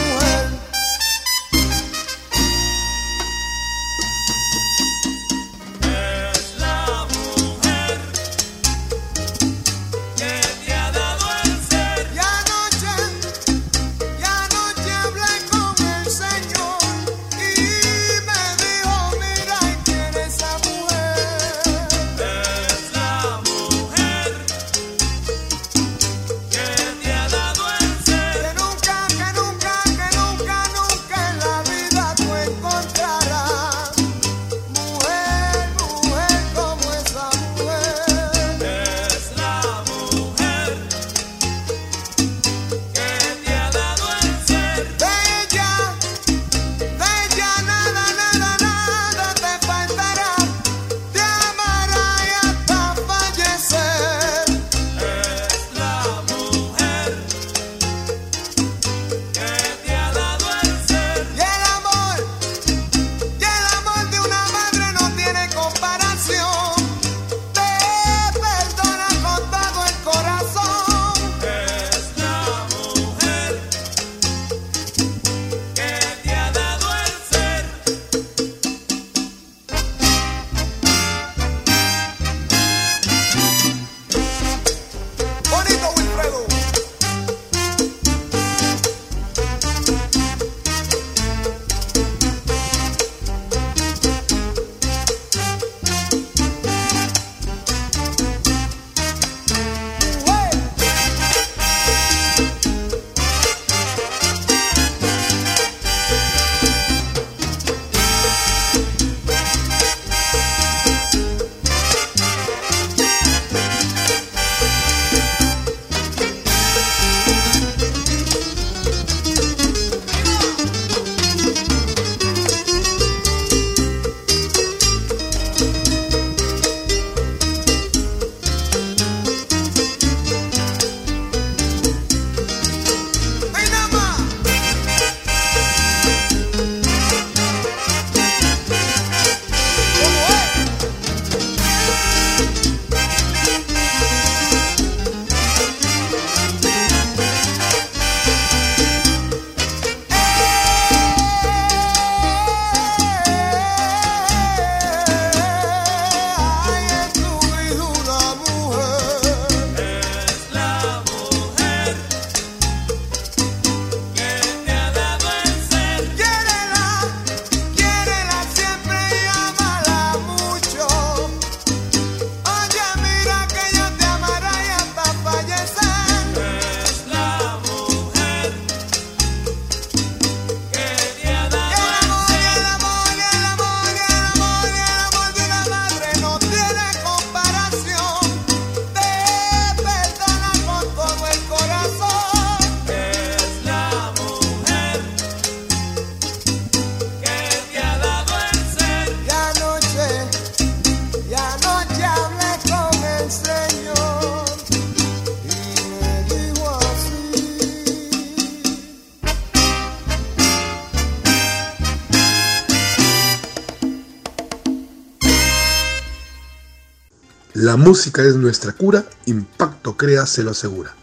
[217.72, 220.94] La música es nuestra cura, impacto crea, se lo asegura.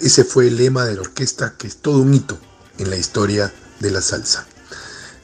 [0.00, 2.36] Ese fue el lema de la orquesta que es todo un hito
[2.78, 4.44] en la historia de la salsa.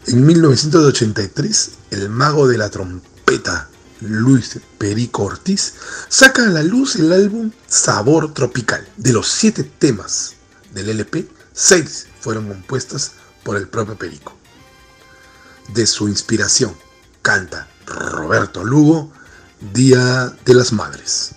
[0.06, 3.68] En 1983, el mago de la trompeta,
[4.02, 5.74] Luis Perico Ortiz,
[6.08, 8.86] saca a la luz el álbum Sabor Tropical.
[8.96, 10.34] De los siete temas
[10.74, 14.38] del LP, seis fueron compuestas por el propio Perico.
[15.74, 16.72] De su inspiración
[17.20, 19.10] canta Roberto Lugo,
[19.72, 21.34] Día de las Madres.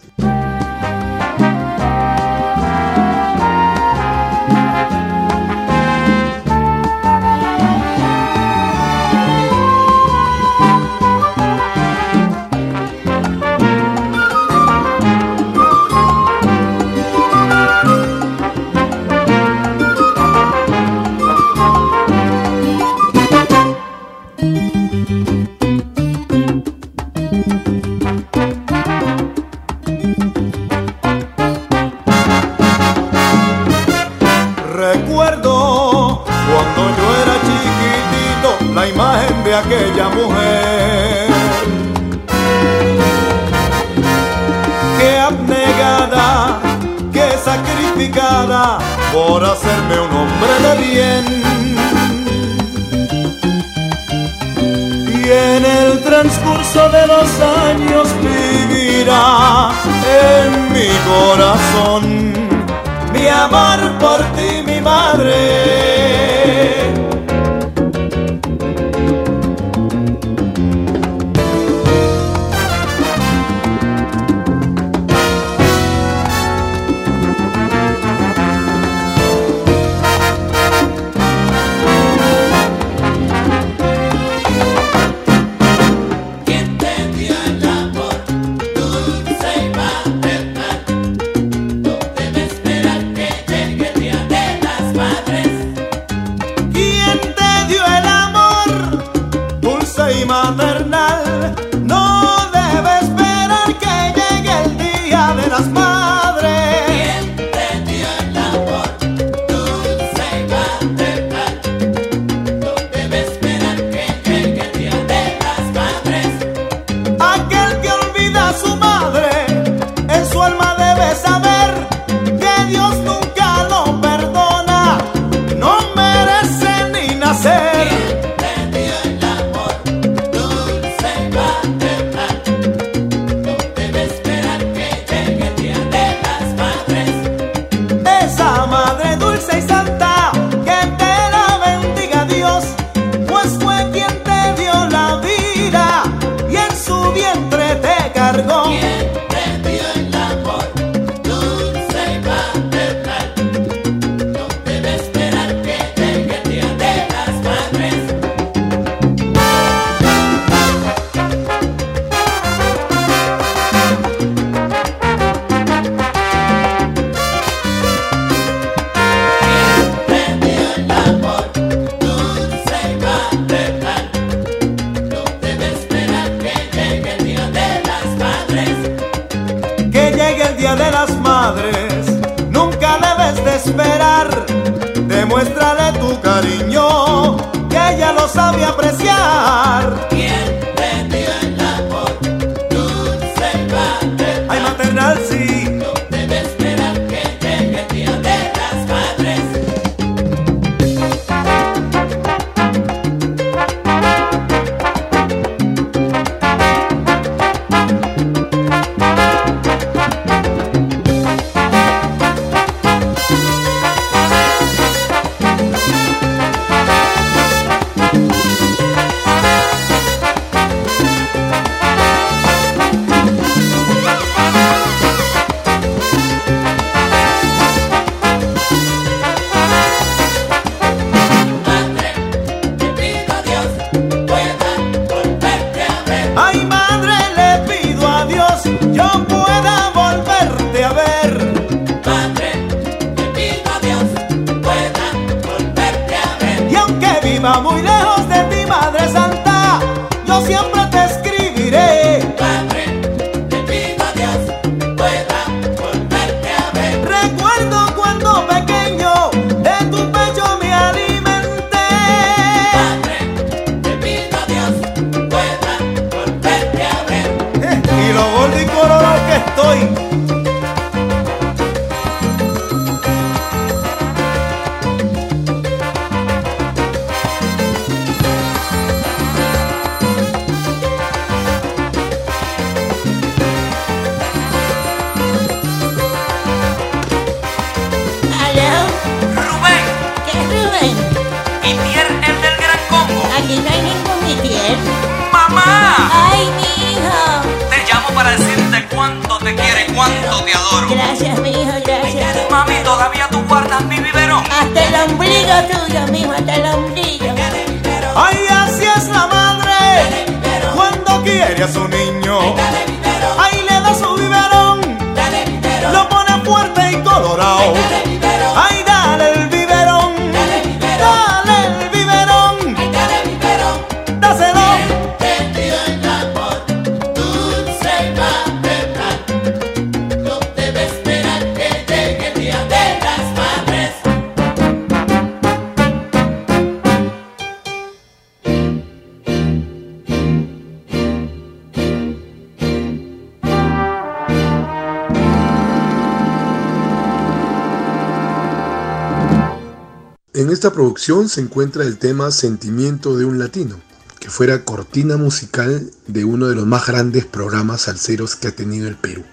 [351.07, 353.79] Se encuentra el tema Sentimiento de un Latino,
[354.19, 358.89] que fuera cortina musical de uno de los más grandes programas salseros que ha tenido
[358.89, 359.23] el Perú,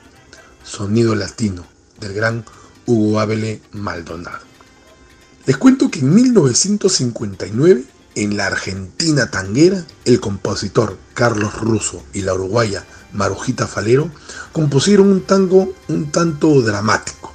[0.63, 1.67] Sonido Latino,
[1.99, 2.45] del gran
[2.87, 4.39] Hugo Abele Maldonado.
[5.47, 7.85] Les cuento que en 1959,
[8.15, 14.13] en la Argentina tanguera, el compositor Carlos Russo y la uruguaya Marujita Falero
[14.53, 17.35] compusieron un tango un tanto dramático.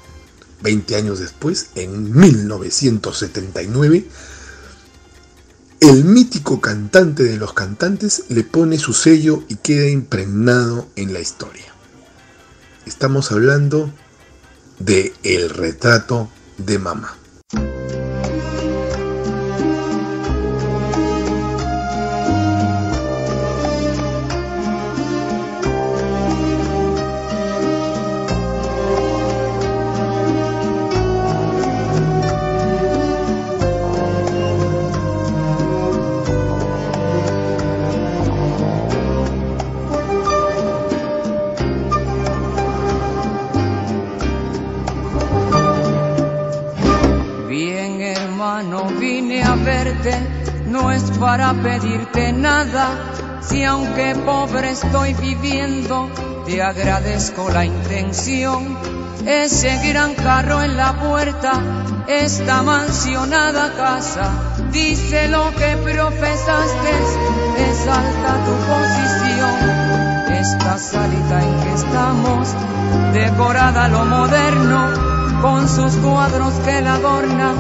[0.61, 4.06] Veinte años después, en 1979,
[6.58, 11.72] cantante de los cantantes le pone su sello y queda impregnado en la historia.
[12.86, 13.94] Estamos hablando
[14.80, 17.16] de El retrato de mamá.
[51.30, 52.88] Para pedirte nada,
[53.40, 56.10] si aunque pobre estoy viviendo,
[56.48, 58.76] te agradezco la intención.
[59.28, 61.52] Ese gran carro en la puerta,
[62.08, 64.26] esta mansionada casa,
[64.72, 66.94] dice lo que profesaste,
[67.70, 69.56] exalta tu posición.
[70.32, 72.48] Esta salita en que estamos,
[73.14, 77.56] decorada a lo moderno, con sus cuadros que la adornan,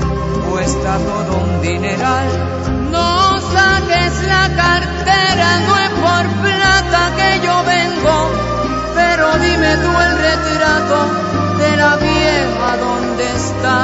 [0.49, 2.89] cuesta todo un dineral.
[2.91, 3.28] No
[3.59, 8.17] saques la cartera, no es por plata que yo vengo,
[8.97, 10.99] pero dime tú el retrato
[11.61, 13.77] de la vieja donde está,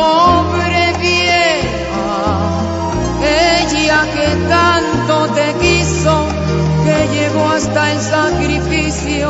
[0.00, 2.18] pobre vieja,
[3.22, 6.14] ella que tanto te quiso,
[6.84, 9.26] que llegó hasta el sacrificio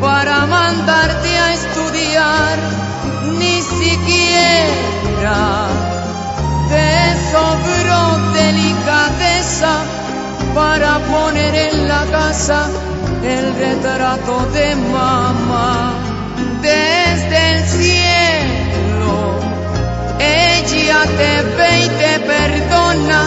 [0.00, 2.56] para mandarte a estudiar
[3.38, 5.22] ni siquiera
[6.72, 6.92] te
[7.32, 9.72] sobró delicadeza
[10.54, 12.68] para poner en la casa
[13.22, 15.92] el retrato de mamá
[16.60, 19.14] desde el cielo.
[20.18, 23.20] Ella te ve y te perdona,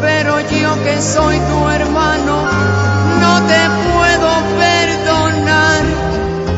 [0.00, 2.36] pero yo que soy tu hermano
[3.22, 4.30] no te puedo
[4.64, 5.82] perdonar.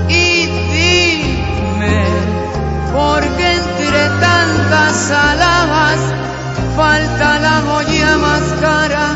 [0.08, 2.04] Y dime,
[2.92, 5.57] porque entre tantas alhajas
[6.78, 9.06] falta la joya más cara,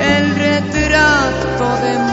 [0.00, 2.05] el retrato de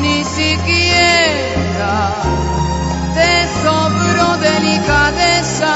[0.00, 2.12] ni siquiera
[3.14, 5.72] te sobró delicadeza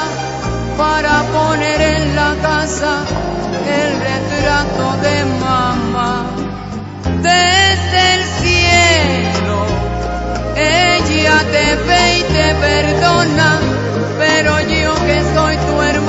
[0.78, 3.04] para poner en la casa
[3.80, 6.24] el retrato de mamá
[7.22, 9.58] desde el cielo.
[10.56, 13.58] Ella te ve y te perdona,
[14.18, 16.00] pero yo que soy tu El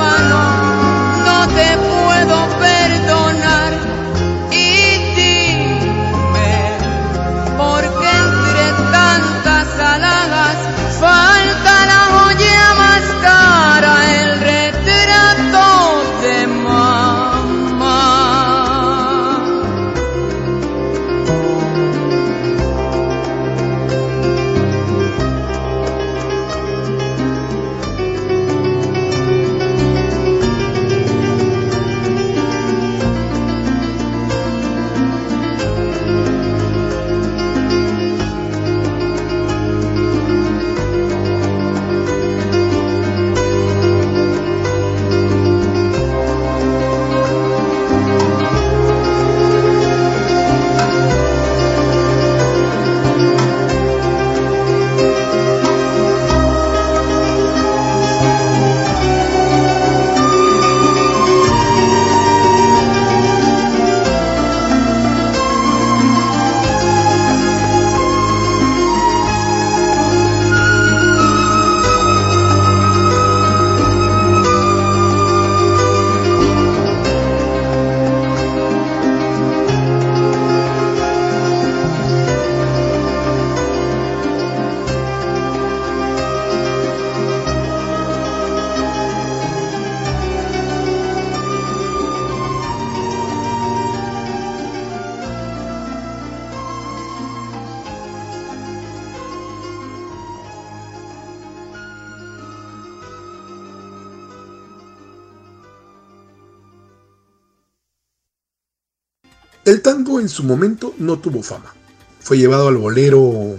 [110.22, 111.73] en su momento no tuvo fama.
[112.19, 113.57] Fue llevado al bolero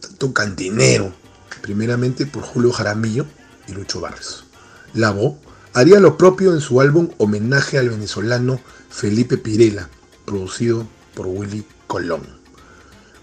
[0.00, 1.12] tanto cantinero,
[1.62, 3.26] primeramente por Julio Jaramillo
[3.66, 4.44] y Lucho Barrios.
[4.94, 5.38] Lavo
[5.72, 8.60] haría lo propio en su álbum Homenaje al venezolano
[8.90, 9.88] Felipe Pirela,
[10.24, 12.22] producido por Willy Colón.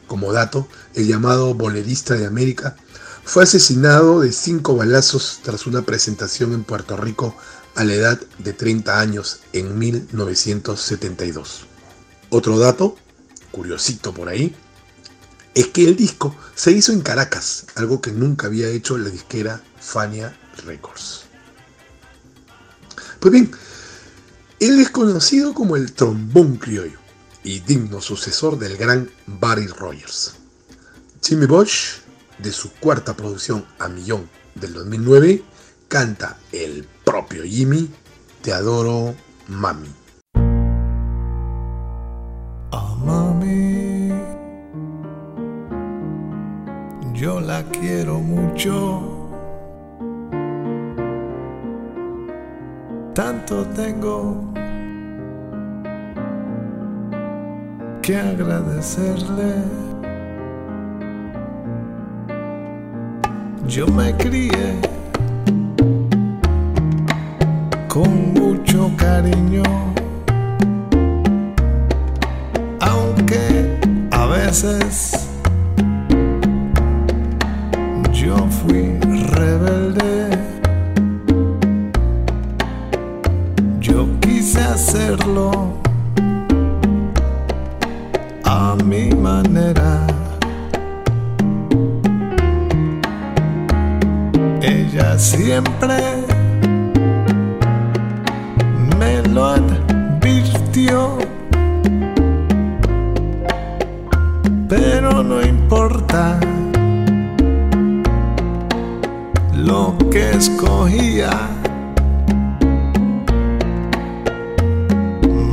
[0.08, 2.76] Como dato, el llamado bolerista de América
[3.24, 7.36] fue asesinado de cinco balazos tras una presentación en Puerto Rico
[7.76, 11.66] a la edad de 30 años en 1972.
[12.30, 12.98] Otro dato,
[13.52, 14.56] curiosito por ahí,
[15.54, 19.62] es que el disco se hizo en Caracas, algo que nunca había hecho la disquera
[19.80, 21.24] Fania Records.
[23.20, 23.52] Pues bien,
[24.60, 27.00] él es conocido como el trombón criollo
[27.44, 30.36] y digno sucesor del gran Barry Rogers.
[31.22, 32.02] Jimmy Bosch,
[32.40, 35.44] de su cuarta producción a millón del 2009,
[35.88, 37.90] canta el propio Jimmy,
[38.42, 39.16] Te adoro,
[39.48, 40.05] mami.
[42.72, 44.10] Mami,
[47.14, 49.02] yo la quiero mucho.
[53.14, 54.52] Tanto tengo
[58.02, 59.54] que agradecerle.
[63.68, 64.80] Yo me crié
[67.88, 69.64] con mucho cariño,
[78.14, 79.00] yo fui
[79.32, 80.38] rebelde.
[83.80, 85.74] Yo quise hacerlo
[88.44, 90.06] a mi manera.
[94.62, 96.25] Ella siempre
[110.46, 111.32] escogía.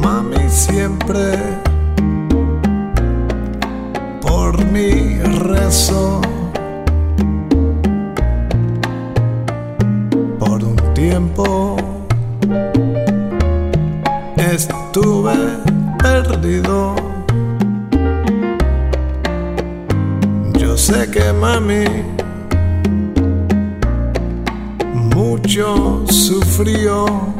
[0.02, 1.38] Mami siempre
[4.20, 6.20] por mi rezo.
[10.38, 11.76] Por un tiempo
[14.36, 15.36] estuve
[16.02, 16.94] perdido.
[20.58, 22.11] Yo sé que mami
[26.62, 27.31] frío.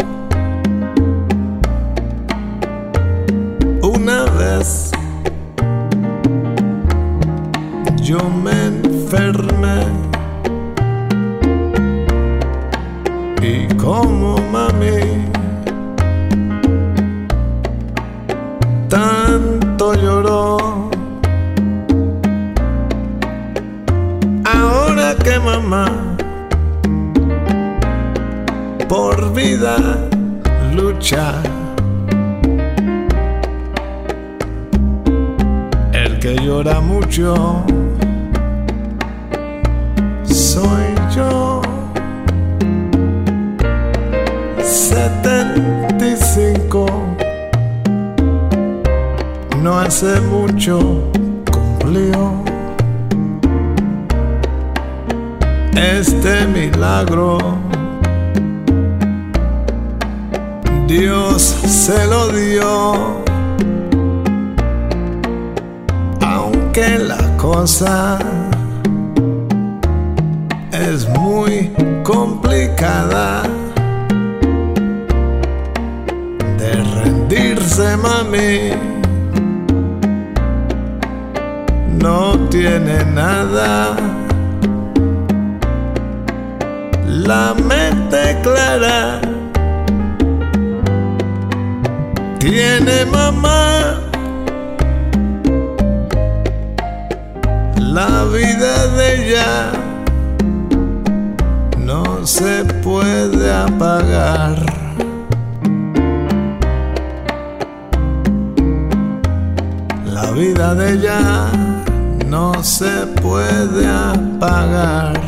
[114.43, 115.22] pagar.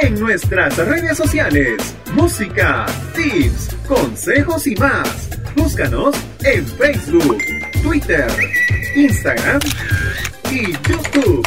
[0.00, 1.94] En nuestras redes sociales.
[2.14, 5.28] Música, tips, consejos y más.
[5.56, 7.38] Búscanos en Facebook,
[7.82, 8.30] Twitter,
[8.96, 9.60] Instagram
[10.50, 11.46] y YouTube.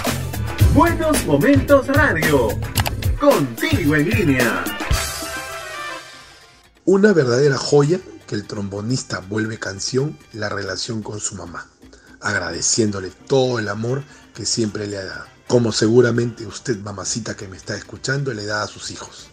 [0.73, 2.49] Buenos Momentos Radio.
[3.19, 4.63] Contigo en línea.
[6.85, 11.69] Una verdadera joya que el trombonista vuelve canción la relación con su mamá,
[12.19, 14.03] agradeciéndole todo el amor
[14.35, 18.63] que siempre le ha dado, como seguramente usted, mamacita que me está escuchando, le da
[18.63, 19.27] a sus hijos.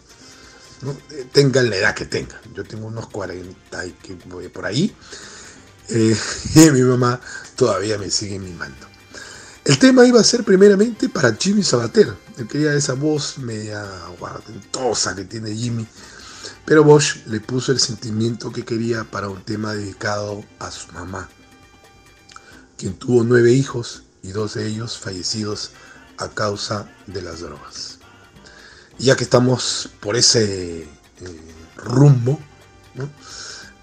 [0.83, 0.91] ¿no?
[1.09, 2.39] Eh, Tengan la edad que tengan.
[2.53, 4.95] Yo tengo unos 40 y que voy por ahí.
[5.89, 6.15] eh,
[6.55, 7.19] y mi mamá
[7.55, 8.85] todavía me sigue mimando.
[9.65, 12.15] El tema iba a ser primeramente para Jimmy Sabater.
[12.37, 13.83] Él quería esa voz media
[14.19, 15.87] guardentosa que tiene Jimmy.
[16.67, 21.29] Pero Bosch le puso el sentimiento que quería para un tema dedicado a su mamá,
[22.77, 25.71] quien tuvo nueve hijos y dos de ellos fallecidos
[26.21, 27.99] a causa de las drogas.
[28.97, 30.87] Ya que estamos por ese eh,
[31.77, 32.39] rumbo.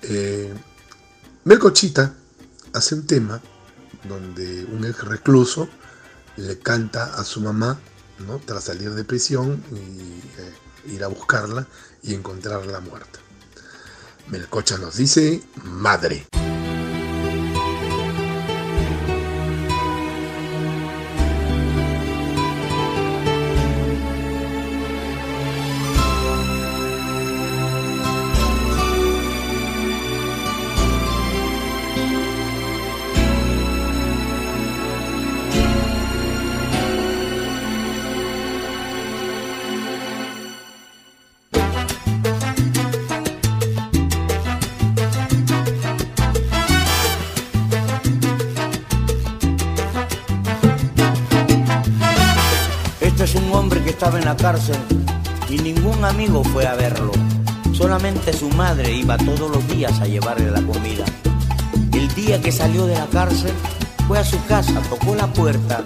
[0.03, 0.55] Eh,
[1.45, 2.15] Melcochita
[2.73, 3.41] hace un tema
[4.05, 5.69] donde un ex recluso
[6.37, 7.79] le canta a su mamá
[8.27, 8.39] ¿no?
[8.45, 11.67] tras salir de prisión y eh, ir a buscarla
[12.03, 13.19] y encontrarla muerta.
[14.29, 16.27] Melcocha nos dice, madre.
[54.39, 54.79] Cárcel
[55.51, 57.13] y ningún amigo fue a verlo.
[57.73, 61.05] Solamente su madre iba todos los días a llevarle la comida.
[61.93, 63.53] El día que salió de la cárcel,
[64.07, 65.85] fue a su casa, tocó la puerta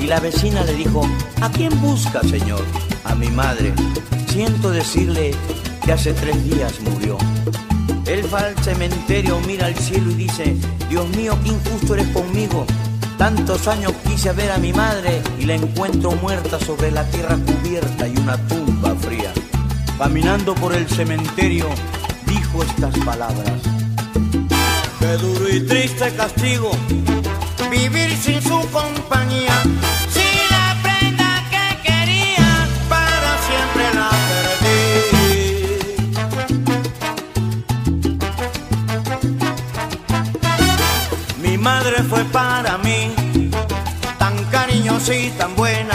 [0.00, 1.02] y la vecina le dijo,
[1.40, 2.64] ¿a quién busca, señor?
[3.04, 3.72] A mi madre.
[4.26, 5.32] Siento decirle
[5.84, 7.16] que hace tres días murió.
[8.06, 10.56] Él va al cementerio, mira al cielo y dice,
[10.88, 12.66] Dios mío, qué injusto eres conmigo.
[13.18, 18.06] Tantos años quise ver a mi madre y la encuentro muerta sobre la tierra cubierta
[18.06, 19.32] y una tumba fría.
[19.96, 21.66] Caminando por el cementerio,
[22.26, 23.62] dijo estas palabras.
[24.98, 26.70] Qué duro y triste castigo
[27.70, 29.62] vivir sin su compañía.
[30.12, 34.68] Si la prenda que quería para siempre la perdí.
[41.42, 42.99] Mi madre fue para mí
[45.08, 45.94] y tan buena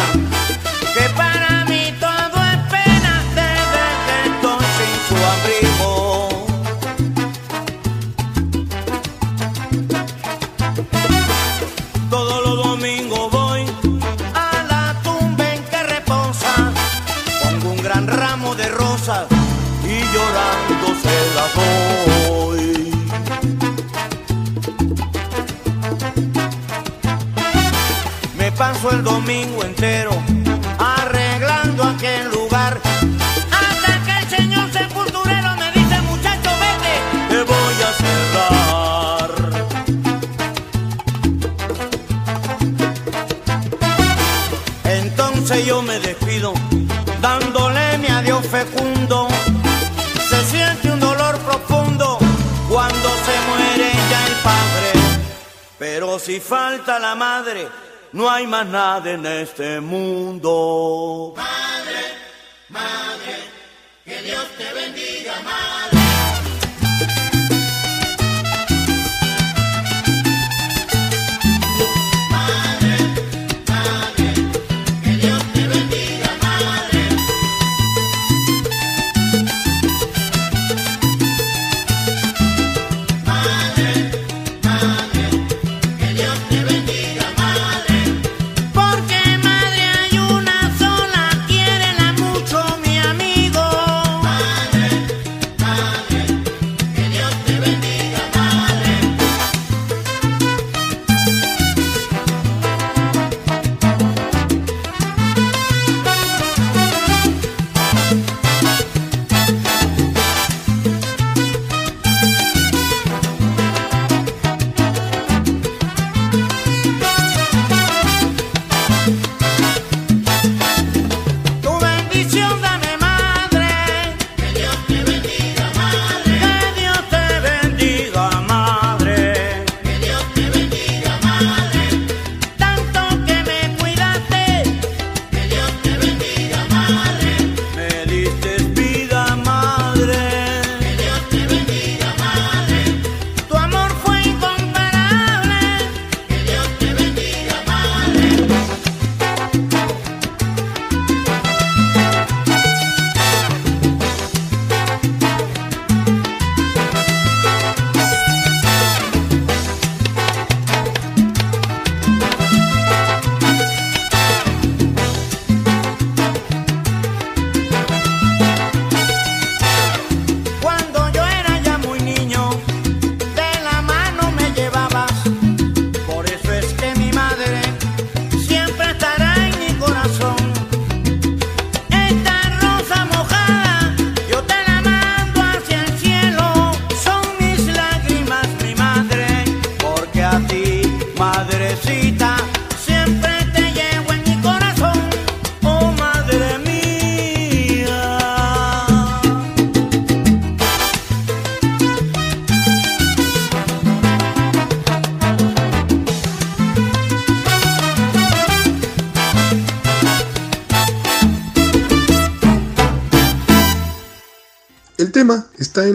[56.25, 57.67] si falta la madre,
[58.13, 61.35] no hay más nada en este mundo.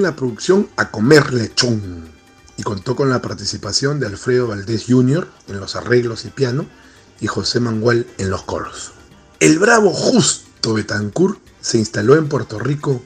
[0.00, 2.08] En la producción A Comer Lechón
[2.56, 5.28] y contó con la participación de Alfredo Valdés Jr.
[5.48, 6.64] en los arreglos y piano
[7.20, 8.92] y José Mangual en los coros.
[9.40, 13.02] El bravo Justo Betancourt se instaló en Puerto Rico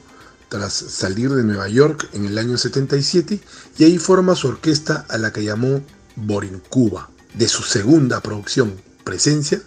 [0.47, 3.41] tras salir de Nueva York en el año 77
[3.77, 5.81] y ahí forma su orquesta a la que llamó
[6.15, 7.09] Borincuba.
[7.33, 8.73] De su segunda producción,
[9.03, 9.61] Presencia,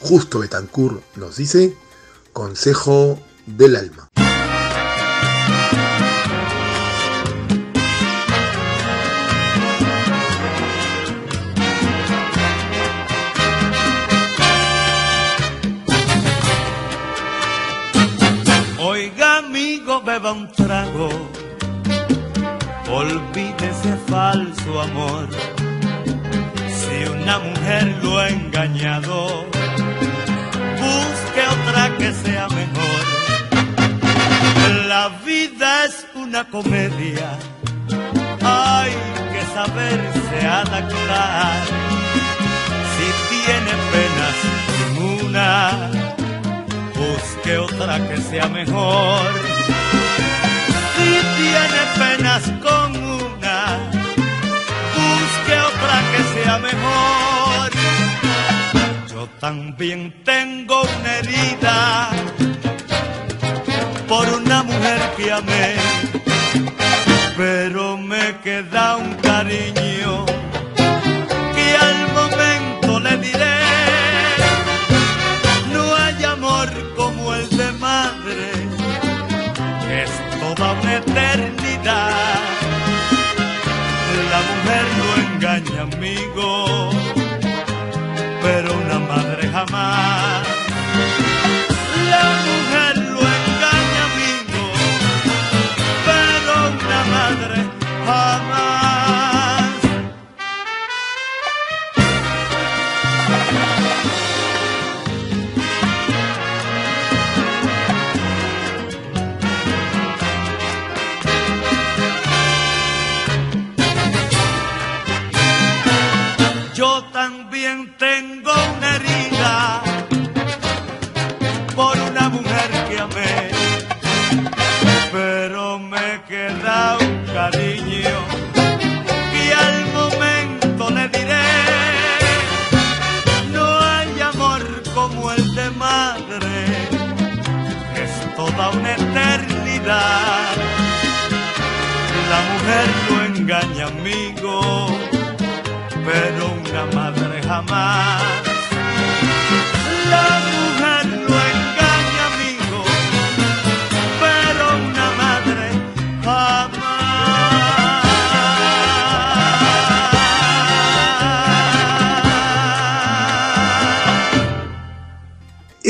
[0.00, 1.76] Justo Betancourt nos dice
[2.32, 4.10] Consejo del Alma.
[20.12, 21.08] Beba un trago,
[22.90, 25.26] olvide ese falso amor.
[26.80, 29.46] Si una mujer lo ha engañado,
[30.82, 33.02] busque otra que sea mejor.
[34.92, 37.28] La vida es una comedia,
[38.44, 38.92] hay
[39.32, 41.62] que saberse adaptar.
[42.92, 44.34] Si tiene penas
[44.72, 44.90] sin
[45.26, 45.50] una,
[47.00, 49.51] busque otra que sea mejor.
[59.42, 62.10] También tengo una herida
[64.06, 65.74] por una mujer que amé,
[67.36, 70.24] pero me queda un cariño
[71.56, 73.58] que al momento le diré.
[75.72, 78.52] No hay amor como el de madre,
[80.02, 82.38] es toda una eternidad.
[84.30, 86.90] La mujer no engaña, amigo,
[89.70, 90.11] madre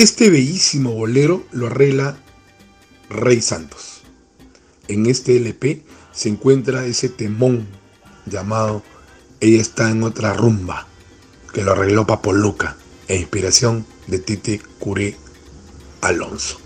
[0.03, 2.17] Este bellísimo bolero lo arregla
[3.09, 4.01] Rey Santos.
[4.89, 7.69] En este LP se encuentra ese temón
[8.27, 8.83] llamado
[9.39, 10.89] Ella está en otra rumba,
[11.55, 12.77] que lo arregló Papo Luca,
[13.07, 15.17] e inspiración de Tite Curé
[16.01, 16.59] Alonso.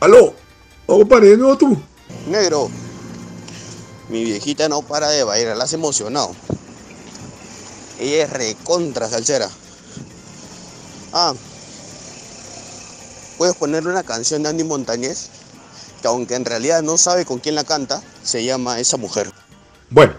[0.00, 0.34] ¡Aló!
[0.86, 1.78] ¿O compadre, de tú?
[2.26, 2.70] Negro,
[4.08, 6.34] mi viejita no para de bailar, la has emocionado.
[7.98, 9.48] Ella es recontra salsera.
[11.12, 11.34] Ah,
[13.38, 15.30] puedes ponerle una canción de Andy Montañez,
[16.00, 19.30] que aunque en realidad no sabe con quién la canta, se llama Esa Mujer.
[19.90, 20.14] Bueno,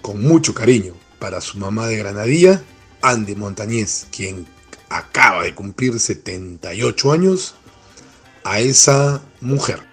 [0.00, 2.62] con mucho cariño para su mamá de Granadilla,
[3.02, 4.46] Andy Montañez, quien
[4.88, 7.54] acaba de cumplir 78 años,
[8.44, 9.91] a esa mujer.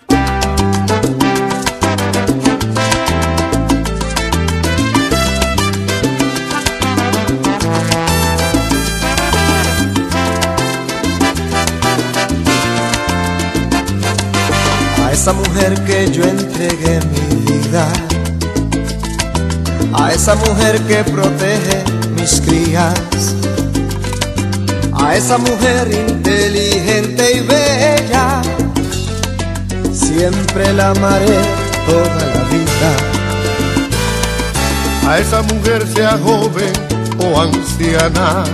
[15.21, 17.85] Esa mujer que yo entregué mi vida,
[19.91, 21.83] a esa mujer que protege
[22.15, 23.35] mis crías,
[24.93, 28.41] a esa mujer inteligente y bella,
[29.91, 31.39] siempre la amaré
[31.85, 32.91] toda la vida.
[35.05, 36.71] A esa mujer sea joven
[37.25, 38.45] o anciana,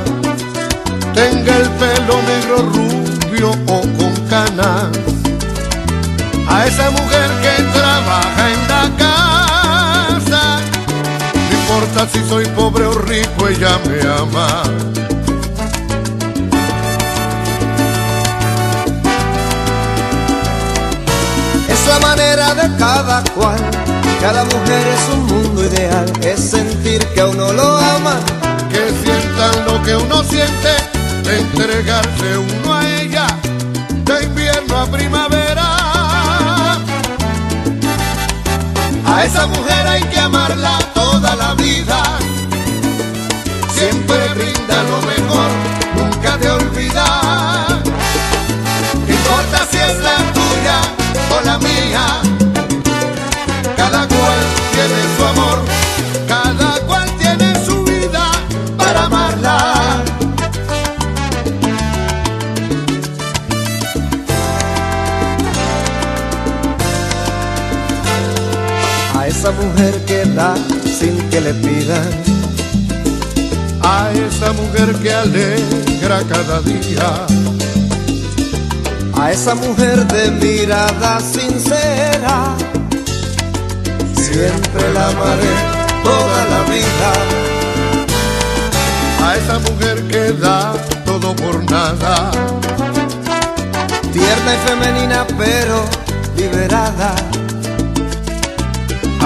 [1.14, 5.16] tenga el pelo negro, rubio o con canas.
[6.48, 10.60] A esa mujer que trabaja en la casa,
[11.34, 14.64] no importa si soy pobre o rico, ella me ama.
[21.68, 23.60] Es la manera de cada cual,
[24.22, 28.22] cada mujer es un mundo ideal, es sentir que a uno lo aman.
[28.70, 30.76] Que sientan lo que uno siente,
[31.24, 33.28] de entregarse uno a ella,
[34.04, 35.25] de invierno a primavera.
[40.94, 42.35] Toda la vida.
[69.76, 70.56] Mujer que da
[71.00, 72.10] sin que le pidan.
[73.82, 77.10] A esa mujer que alegra cada día.
[79.20, 82.56] A esa mujer de mirada sincera.
[84.16, 85.56] Siempre la amaré
[86.04, 87.12] toda la vida.
[89.26, 90.74] A esa mujer que da
[91.06, 92.32] todo por nada.
[94.14, 95.84] Tierna y femenina pero
[96.38, 97.16] liberada.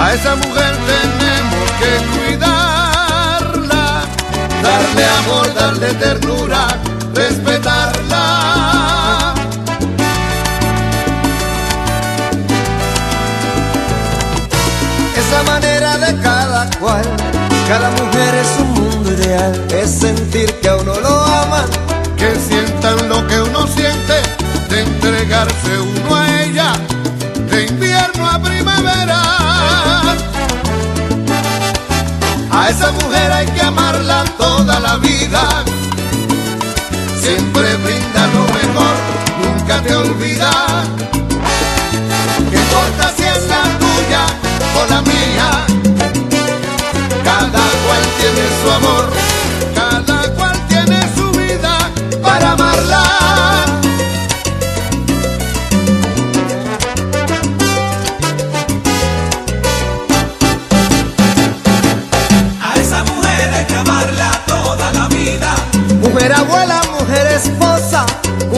[0.02, 4.00] A esa mujer tenemos que cuidarla,
[4.62, 6.68] darle amor, darle ternura,
[7.14, 9.34] respetarla.
[15.18, 17.04] Es la manera de cada cual,
[17.68, 21.68] cada mujer es un mundo ideal, es sentir que a uno lo aman,
[22.16, 24.22] que sientan lo que uno siente,
[24.70, 26.72] de entregarse uno a ella,
[27.50, 29.29] de invierno a primavera.
[32.70, 35.42] Esa mujer hay que amarla toda la vida.
[37.20, 38.94] Siempre brinda lo mejor,
[39.42, 40.50] nunca te olvida.
[42.48, 44.24] ¿Qué importa si es la tuya
[44.78, 45.50] o la mía?
[47.24, 49.04] Cada cual tiene su amor.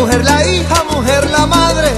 [0.03, 1.91] Mujer la hija, mujer la madre,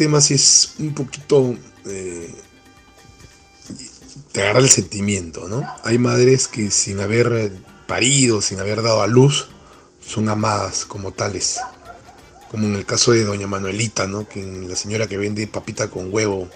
[0.00, 1.54] tema sí es un poquito
[1.84, 2.34] eh,
[4.32, 5.62] te agarra el sentimiento, ¿no?
[5.84, 7.52] Hay madres que sin haber
[7.86, 9.48] parido, sin haber dado a luz,
[10.00, 11.60] son amadas como tales.
[12.50, 14.26] Como en el caso de doña Manuelita, ¿no?
[14.26, 16.48] Que la señora que vende papita con huevo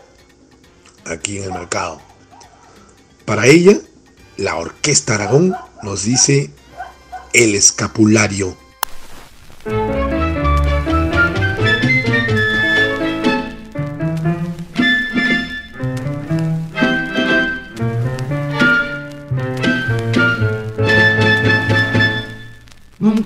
[1.05, 2.01] aquí en el mercado.
[3.27, 3.79] Para ella,
[4.39, 6.51] la Orquesta Aragón nos dice
[7.35, 8.57] el escapulario.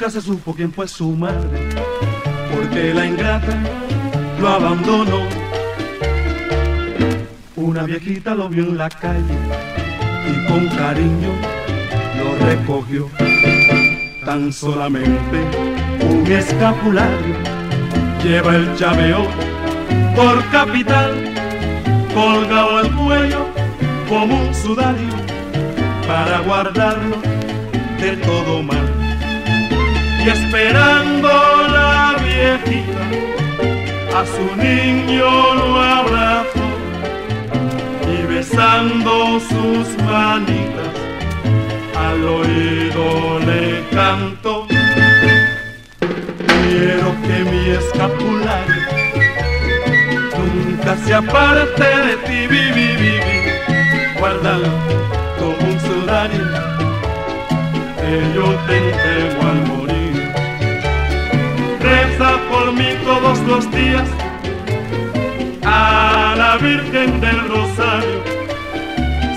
[0.08, 1.68] Nunca se supo quién fue su madre,
[2.50, 3.54] porque la ingrata
[4.40, 5.20] lo abandonó.
[7.56, 9.36] Una viejita lo vio en la calle
[10.26, 11.28] y con cariño
[12.16, 13.10] lo recogió.
[14.24, 15.44] Tan solamente
[16.08, 17.36] un escapulario
[18.24, 19.26] lleva el llaveo
[20.16, 21.34] por capital,
[22.14, 23.46] colgado al cuello
[24.08, 25.14] como un sudario
[26.06, 27.20] para guardarlo
[28.00, 28.87] de todo mal
[30.18, 31.28] y esperando
[31.68, 33.02] la viejita
[34.18, 36.68] a su niño lo abrazó
[38.12, 40.94] y besando sus manitas
[41.96, 44.66] al oído le cantó
[46.68, 48.82] quiero que mi escapulario
[50.54, 53.18] nunca se aparte de ti vivi vivi
[54.18, 54.68] guárdalo
[55.38, 56.46] como un sudario
[58.00, 59.87] que yo te entrego al morir
[62.18, 64.08] por mí todos los días
[65.64, 68.22] a la Virgen del Rosario.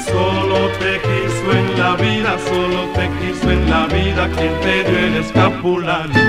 [0.06, 5.00] Solo te quiso en la vida, solo te quiso en la vida quien te dio
[5.00, 6.22] el escapulario.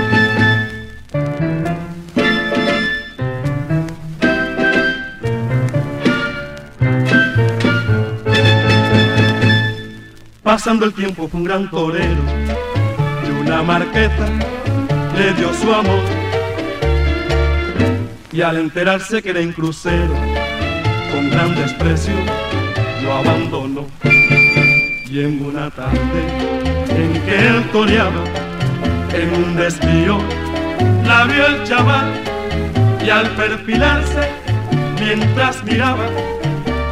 [10.43, 12.21] Pasando el tiempo fue un gran torero
[13.27, 14.27] y una marqueta
[15.17, 16.22] le dio su amor.
[18.33, 20.13] Y al enterarse que era en crucero,
[21.11, 22.13] con gran desprecio
[23.03, 23.85] lo abandonó.
[24.03, 26.21] Y en una tarde
[26.89, 28.23] en que él toreaba,
[29.13, 30.17] en un desvío,
[31.05, 32.11] la vio el chaval
[33.05, 34.29] y al perfilarse,
[34.99, 36.07] mientras miraba,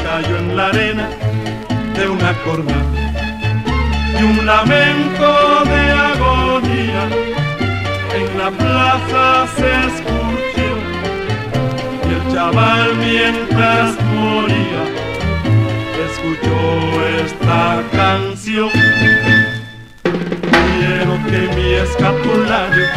[0.03, 1.09] cayó en la arena
[1.95, 2.85] de una cornada
[4.19, 7.31] y un lamento de agonía
[8.37, 10.20] la plaza se escuchó
[12.33, 14.83] chaval mientras moría
[16.05, 16.57] escuchó
[17.23, 18.69] esta canción.
[20.03, 22.87] Quiero que mi escapulario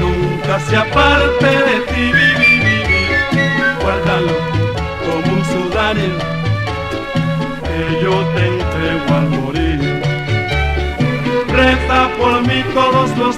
[0.00, 2.12] nunca se aparte de ti,
[3.82, 4.36] guárdalo
[5.04, 6.14] como un sudario
[7.64, 10.02] que yo te entrego al morir.
[11.48, 13.37] Reza por mí todos los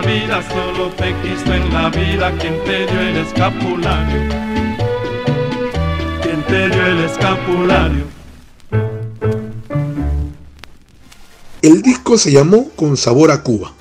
[0.00, 4.28] vida, solo te quiso en la vida quien te dio el escapulario.
[6.22, 8.04] Quien te dio el escapulario.
[11.62, 13.72] El disco se llamó Con Sabor a Cuba,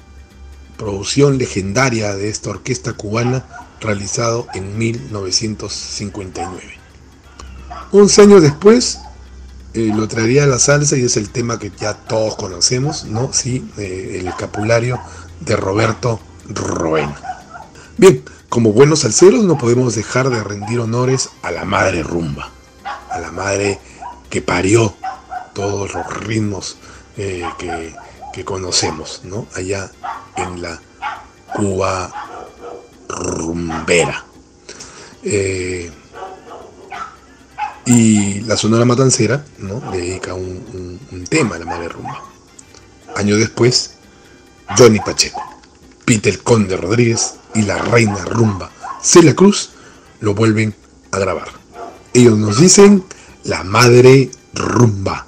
[0.77, 3.45] producción legendaria de esta orquesta cubana
[3.79, 6.61] realizado en 1959.
[7.91, 8.99] 11 años después
[9.73, 13.31] eh, lo traería a la salsa y es el tema que ya todos conocemos, ¿no?
[13.31, 14.99] Sí, eh, el escapulario
[15.39, 16.19] de Roberto
[16.49, 17.15] Roena.
[17.97, 22.49] Bien, como buenos salseros no podemos dejar de rendir honores a la madre rumba,
[23.09, 23.79] a la madre
[24.29, 24.95] que parió
[25.53, 26.77] todos los ritmos
[27.17, 27.95] eh, que,
[28.33, 29.47] que conocemos, ¿no?
[29.55, 29.91] Allá
[30.35, 30.79] en la
[31.55, 32.11] Cuba
[33.09, 34.23] rumbera.
[35.23, 35.91] Eh,
[37.85, 39.79] y la Sonora Matancera ¿no?
[39.91, 42.21] dedica un- un tema a la madre rumba.
[43.15, 43.93] Años después,
[44.75, 45.41] Johnny Pacheco,
[46.05, 48.71] Peter Conde Rodríguez y la reina rumba
[49.01, 49.69] Celia Cruz
[50.19, 50.75] lo vuelven
[51.11, 51.47] a grabar.
[52.13, 53.03] Ellos nos dicen
[53.43, 55.26] la madre rumba.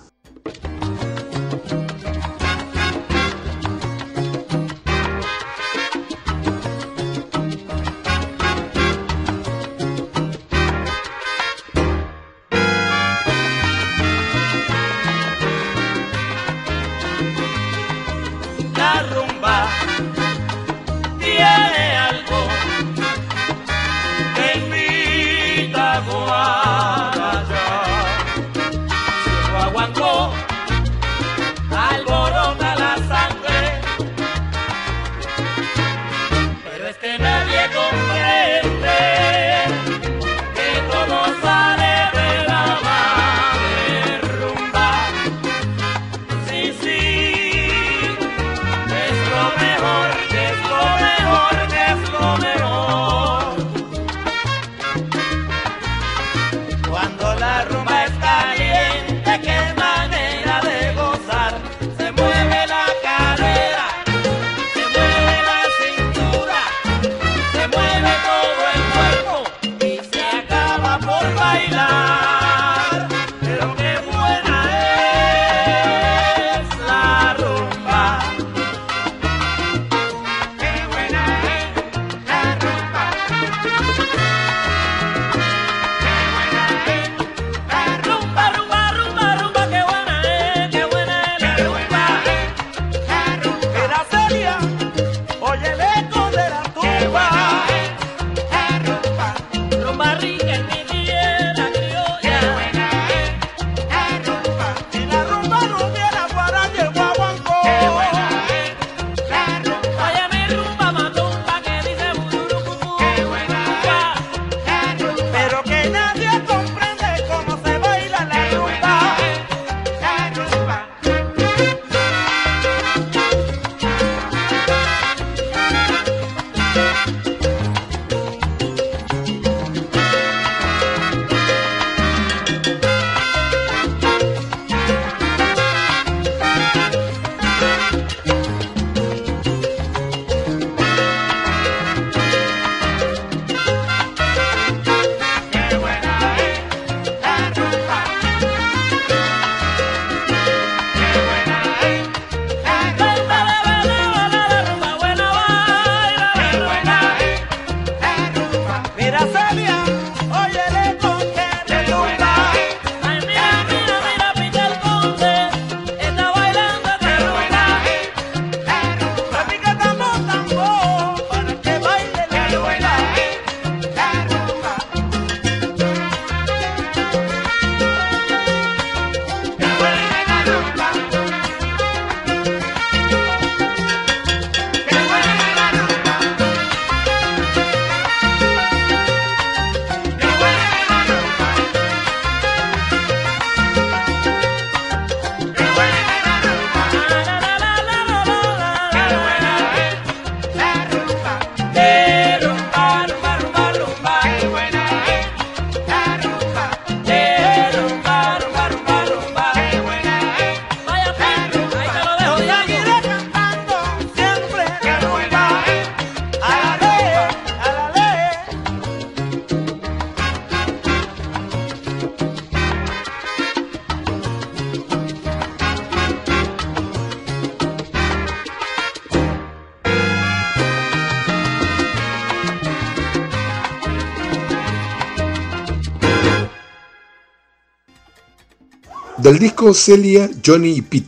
[239.21, 241.07] Del disco Celia, Johnny y Pete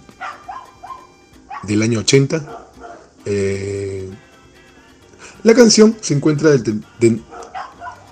[1.63, 2.67] del año 80.
[3.25, 4.09] eh,
[5.43, 7.19] la canción se encuentra del, de-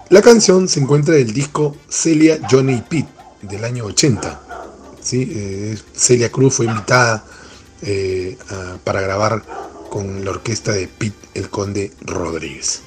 [0.10, 3.10] la canción se encuentra del disco Celia, Johnny y Pete
[3.42, 4.40] del año 80.
[5.02, 5.28] ¿sí?
[5.32, 7.24] Eh, Celia Cruz fue invitada
[7.82, 8.38] eh,
[8.84, 9.44] para grabar
[9.90, 12.82] con la orquesta de Pete el Conde Rodríguez.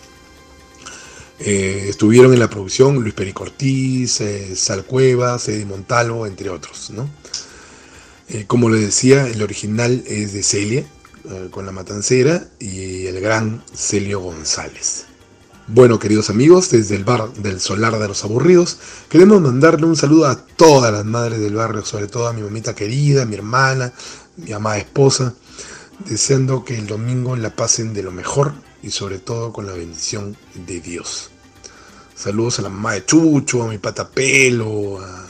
[1.45, 6.93] Eh, estuvieron en la producción Luis Perico Ortiz, eh, Sal Cuevas, Eddie Montalvo, entre otros.
[8.29, 10.87] Eh, como les decía, el original es de Celia,
[11.29, 15.07] eh, con la matancera, y el gran Celio González.
[15.67, 18.79] Bueno, queridos amigos, desde el bar del Solar de los Aburridos,
[19.09, 22.77] queremos mandarle un saludo a todas las madres del barrio, sobre todo a mi mamita
[22.77, 23.93] querida, mi hermana,
[24.37, 25.35] mi amada esposa,
[26.09, 28.53] deseando que el domingo la pasen de lo mejor
[28.83, 31.31] y sobre todo con la bendición de Dios.
[32.15, 35.27] Saludos a la mamá de Chucho, a mi pata Pelo, a,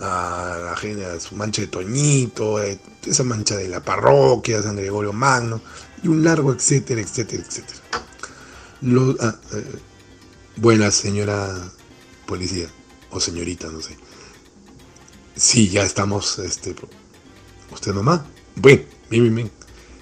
[0.00, 4.76] a la gente, a su mancha de Toñito, eh, esa mancha de la parroquia, San
[4.76, 5.60] Gregorio Magno,
[6.02, 7.80] y un largo etcétera, etcétera, etcétera.
[8.82, 11.72] Lo- ah, eh, señora
[12.26, 12.68] policía,
[13.10, 13.96] o señorita, no sé.
[15.36, 16.74] Sí, ya estamos, este,
[17.72, 18.26] ¿usted mamá?
[18.56, 19.50] Bueno, bien, bien, bien.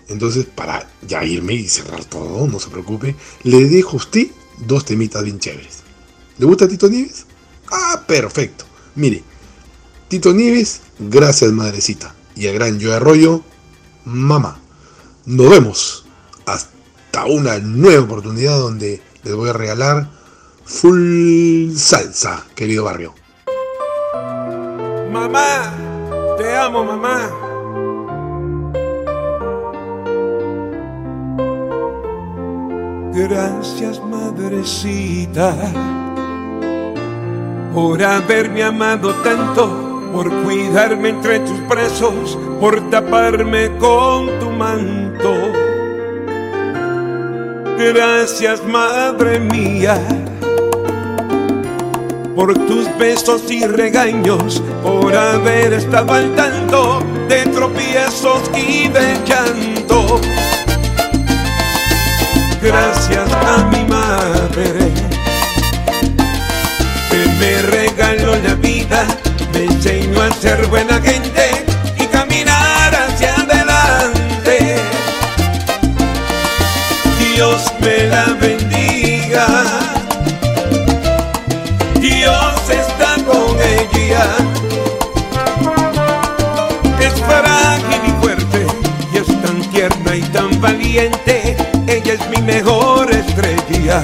[0.09, 4.29] Entonces, para ya irme y cerrar todo, no se preocupe, le dejo a usted
[4.59, 5.81] dos temitas bien chéveres.
[6.39, 7.27] ¿Le gusta Tito Nieves?
[7.71, 8.65] Ah, perfecto.
[8.95, 9.23] Mire,
[10.09, 12.15] Tito Nieves, gracias madrecita.
[12.35, 13.43] Y el gran Joe Arroyo,
[14.05, 14.61] mamá.
[15.27, 16.07] Nos vemos
[16.47, 20.09] hasta una nueva oportunidad donde les voy a regalar
[20.65, 23.15] full salsa, querido barrio.
[25.13, 25.75] Mamá,
[26.39, 27.48] te amo, mamá.
[33.27, 35.53] Gracias, madrecita,
[37.75, 45.35] por haberme amado tanto, por cuidarme entre tus brazos, por taparme con tu manto.
[47.77, 50.01] Gracias, madre mía
[52.37, 60.21] por tus besos y regaños, por haber estado al tanto de tropiezos y de llanto.
[62.61, 64.93] Gracias a mi madre,
[67.09, 69.07] que me regaló la vida,
[69.53, 71.65] me enseñó a ser buena gente
[71.97, 74.77] y caminar hacia adelante.
[77.21, 79.47] Dios me la bendiga.
[82.01, 84.25] Dios está con ella.
[86.99, 88.67] Es frágil y fuerte
[89.13, 91.68] y es tan tierna y tan valiente.
[92.49, 94.03] Mejor estrella.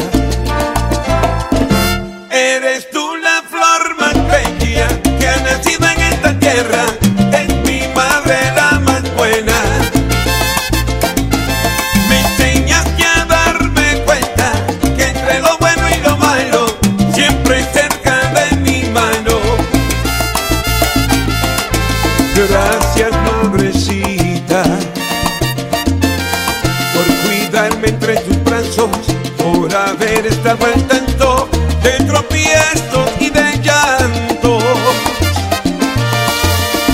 [30.46, 31.48] Al tanto
[31.82, 34.62] de tropiezos y de llantos.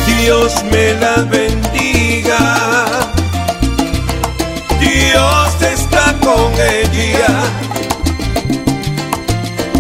[0.07, 2.87] Dios me la bendiga.
[4.79, 7.43] Dios está con ella.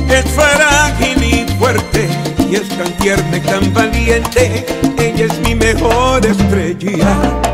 [0.08, 2.08] Es frágil y fuerte
[2.50, 4.66] y es tan tierna y tan valiente.
[4.98, 7.49] Ella es mi mejor estrella.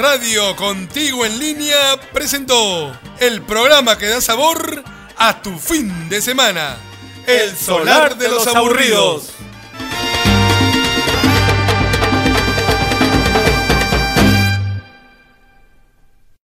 [0.00, 4.82] Radio contigo en línea presentó el programa que da sabor
[5.18, 6.78] a tu fin de semana.
[7.26, 9.34] El solar de los aburridos.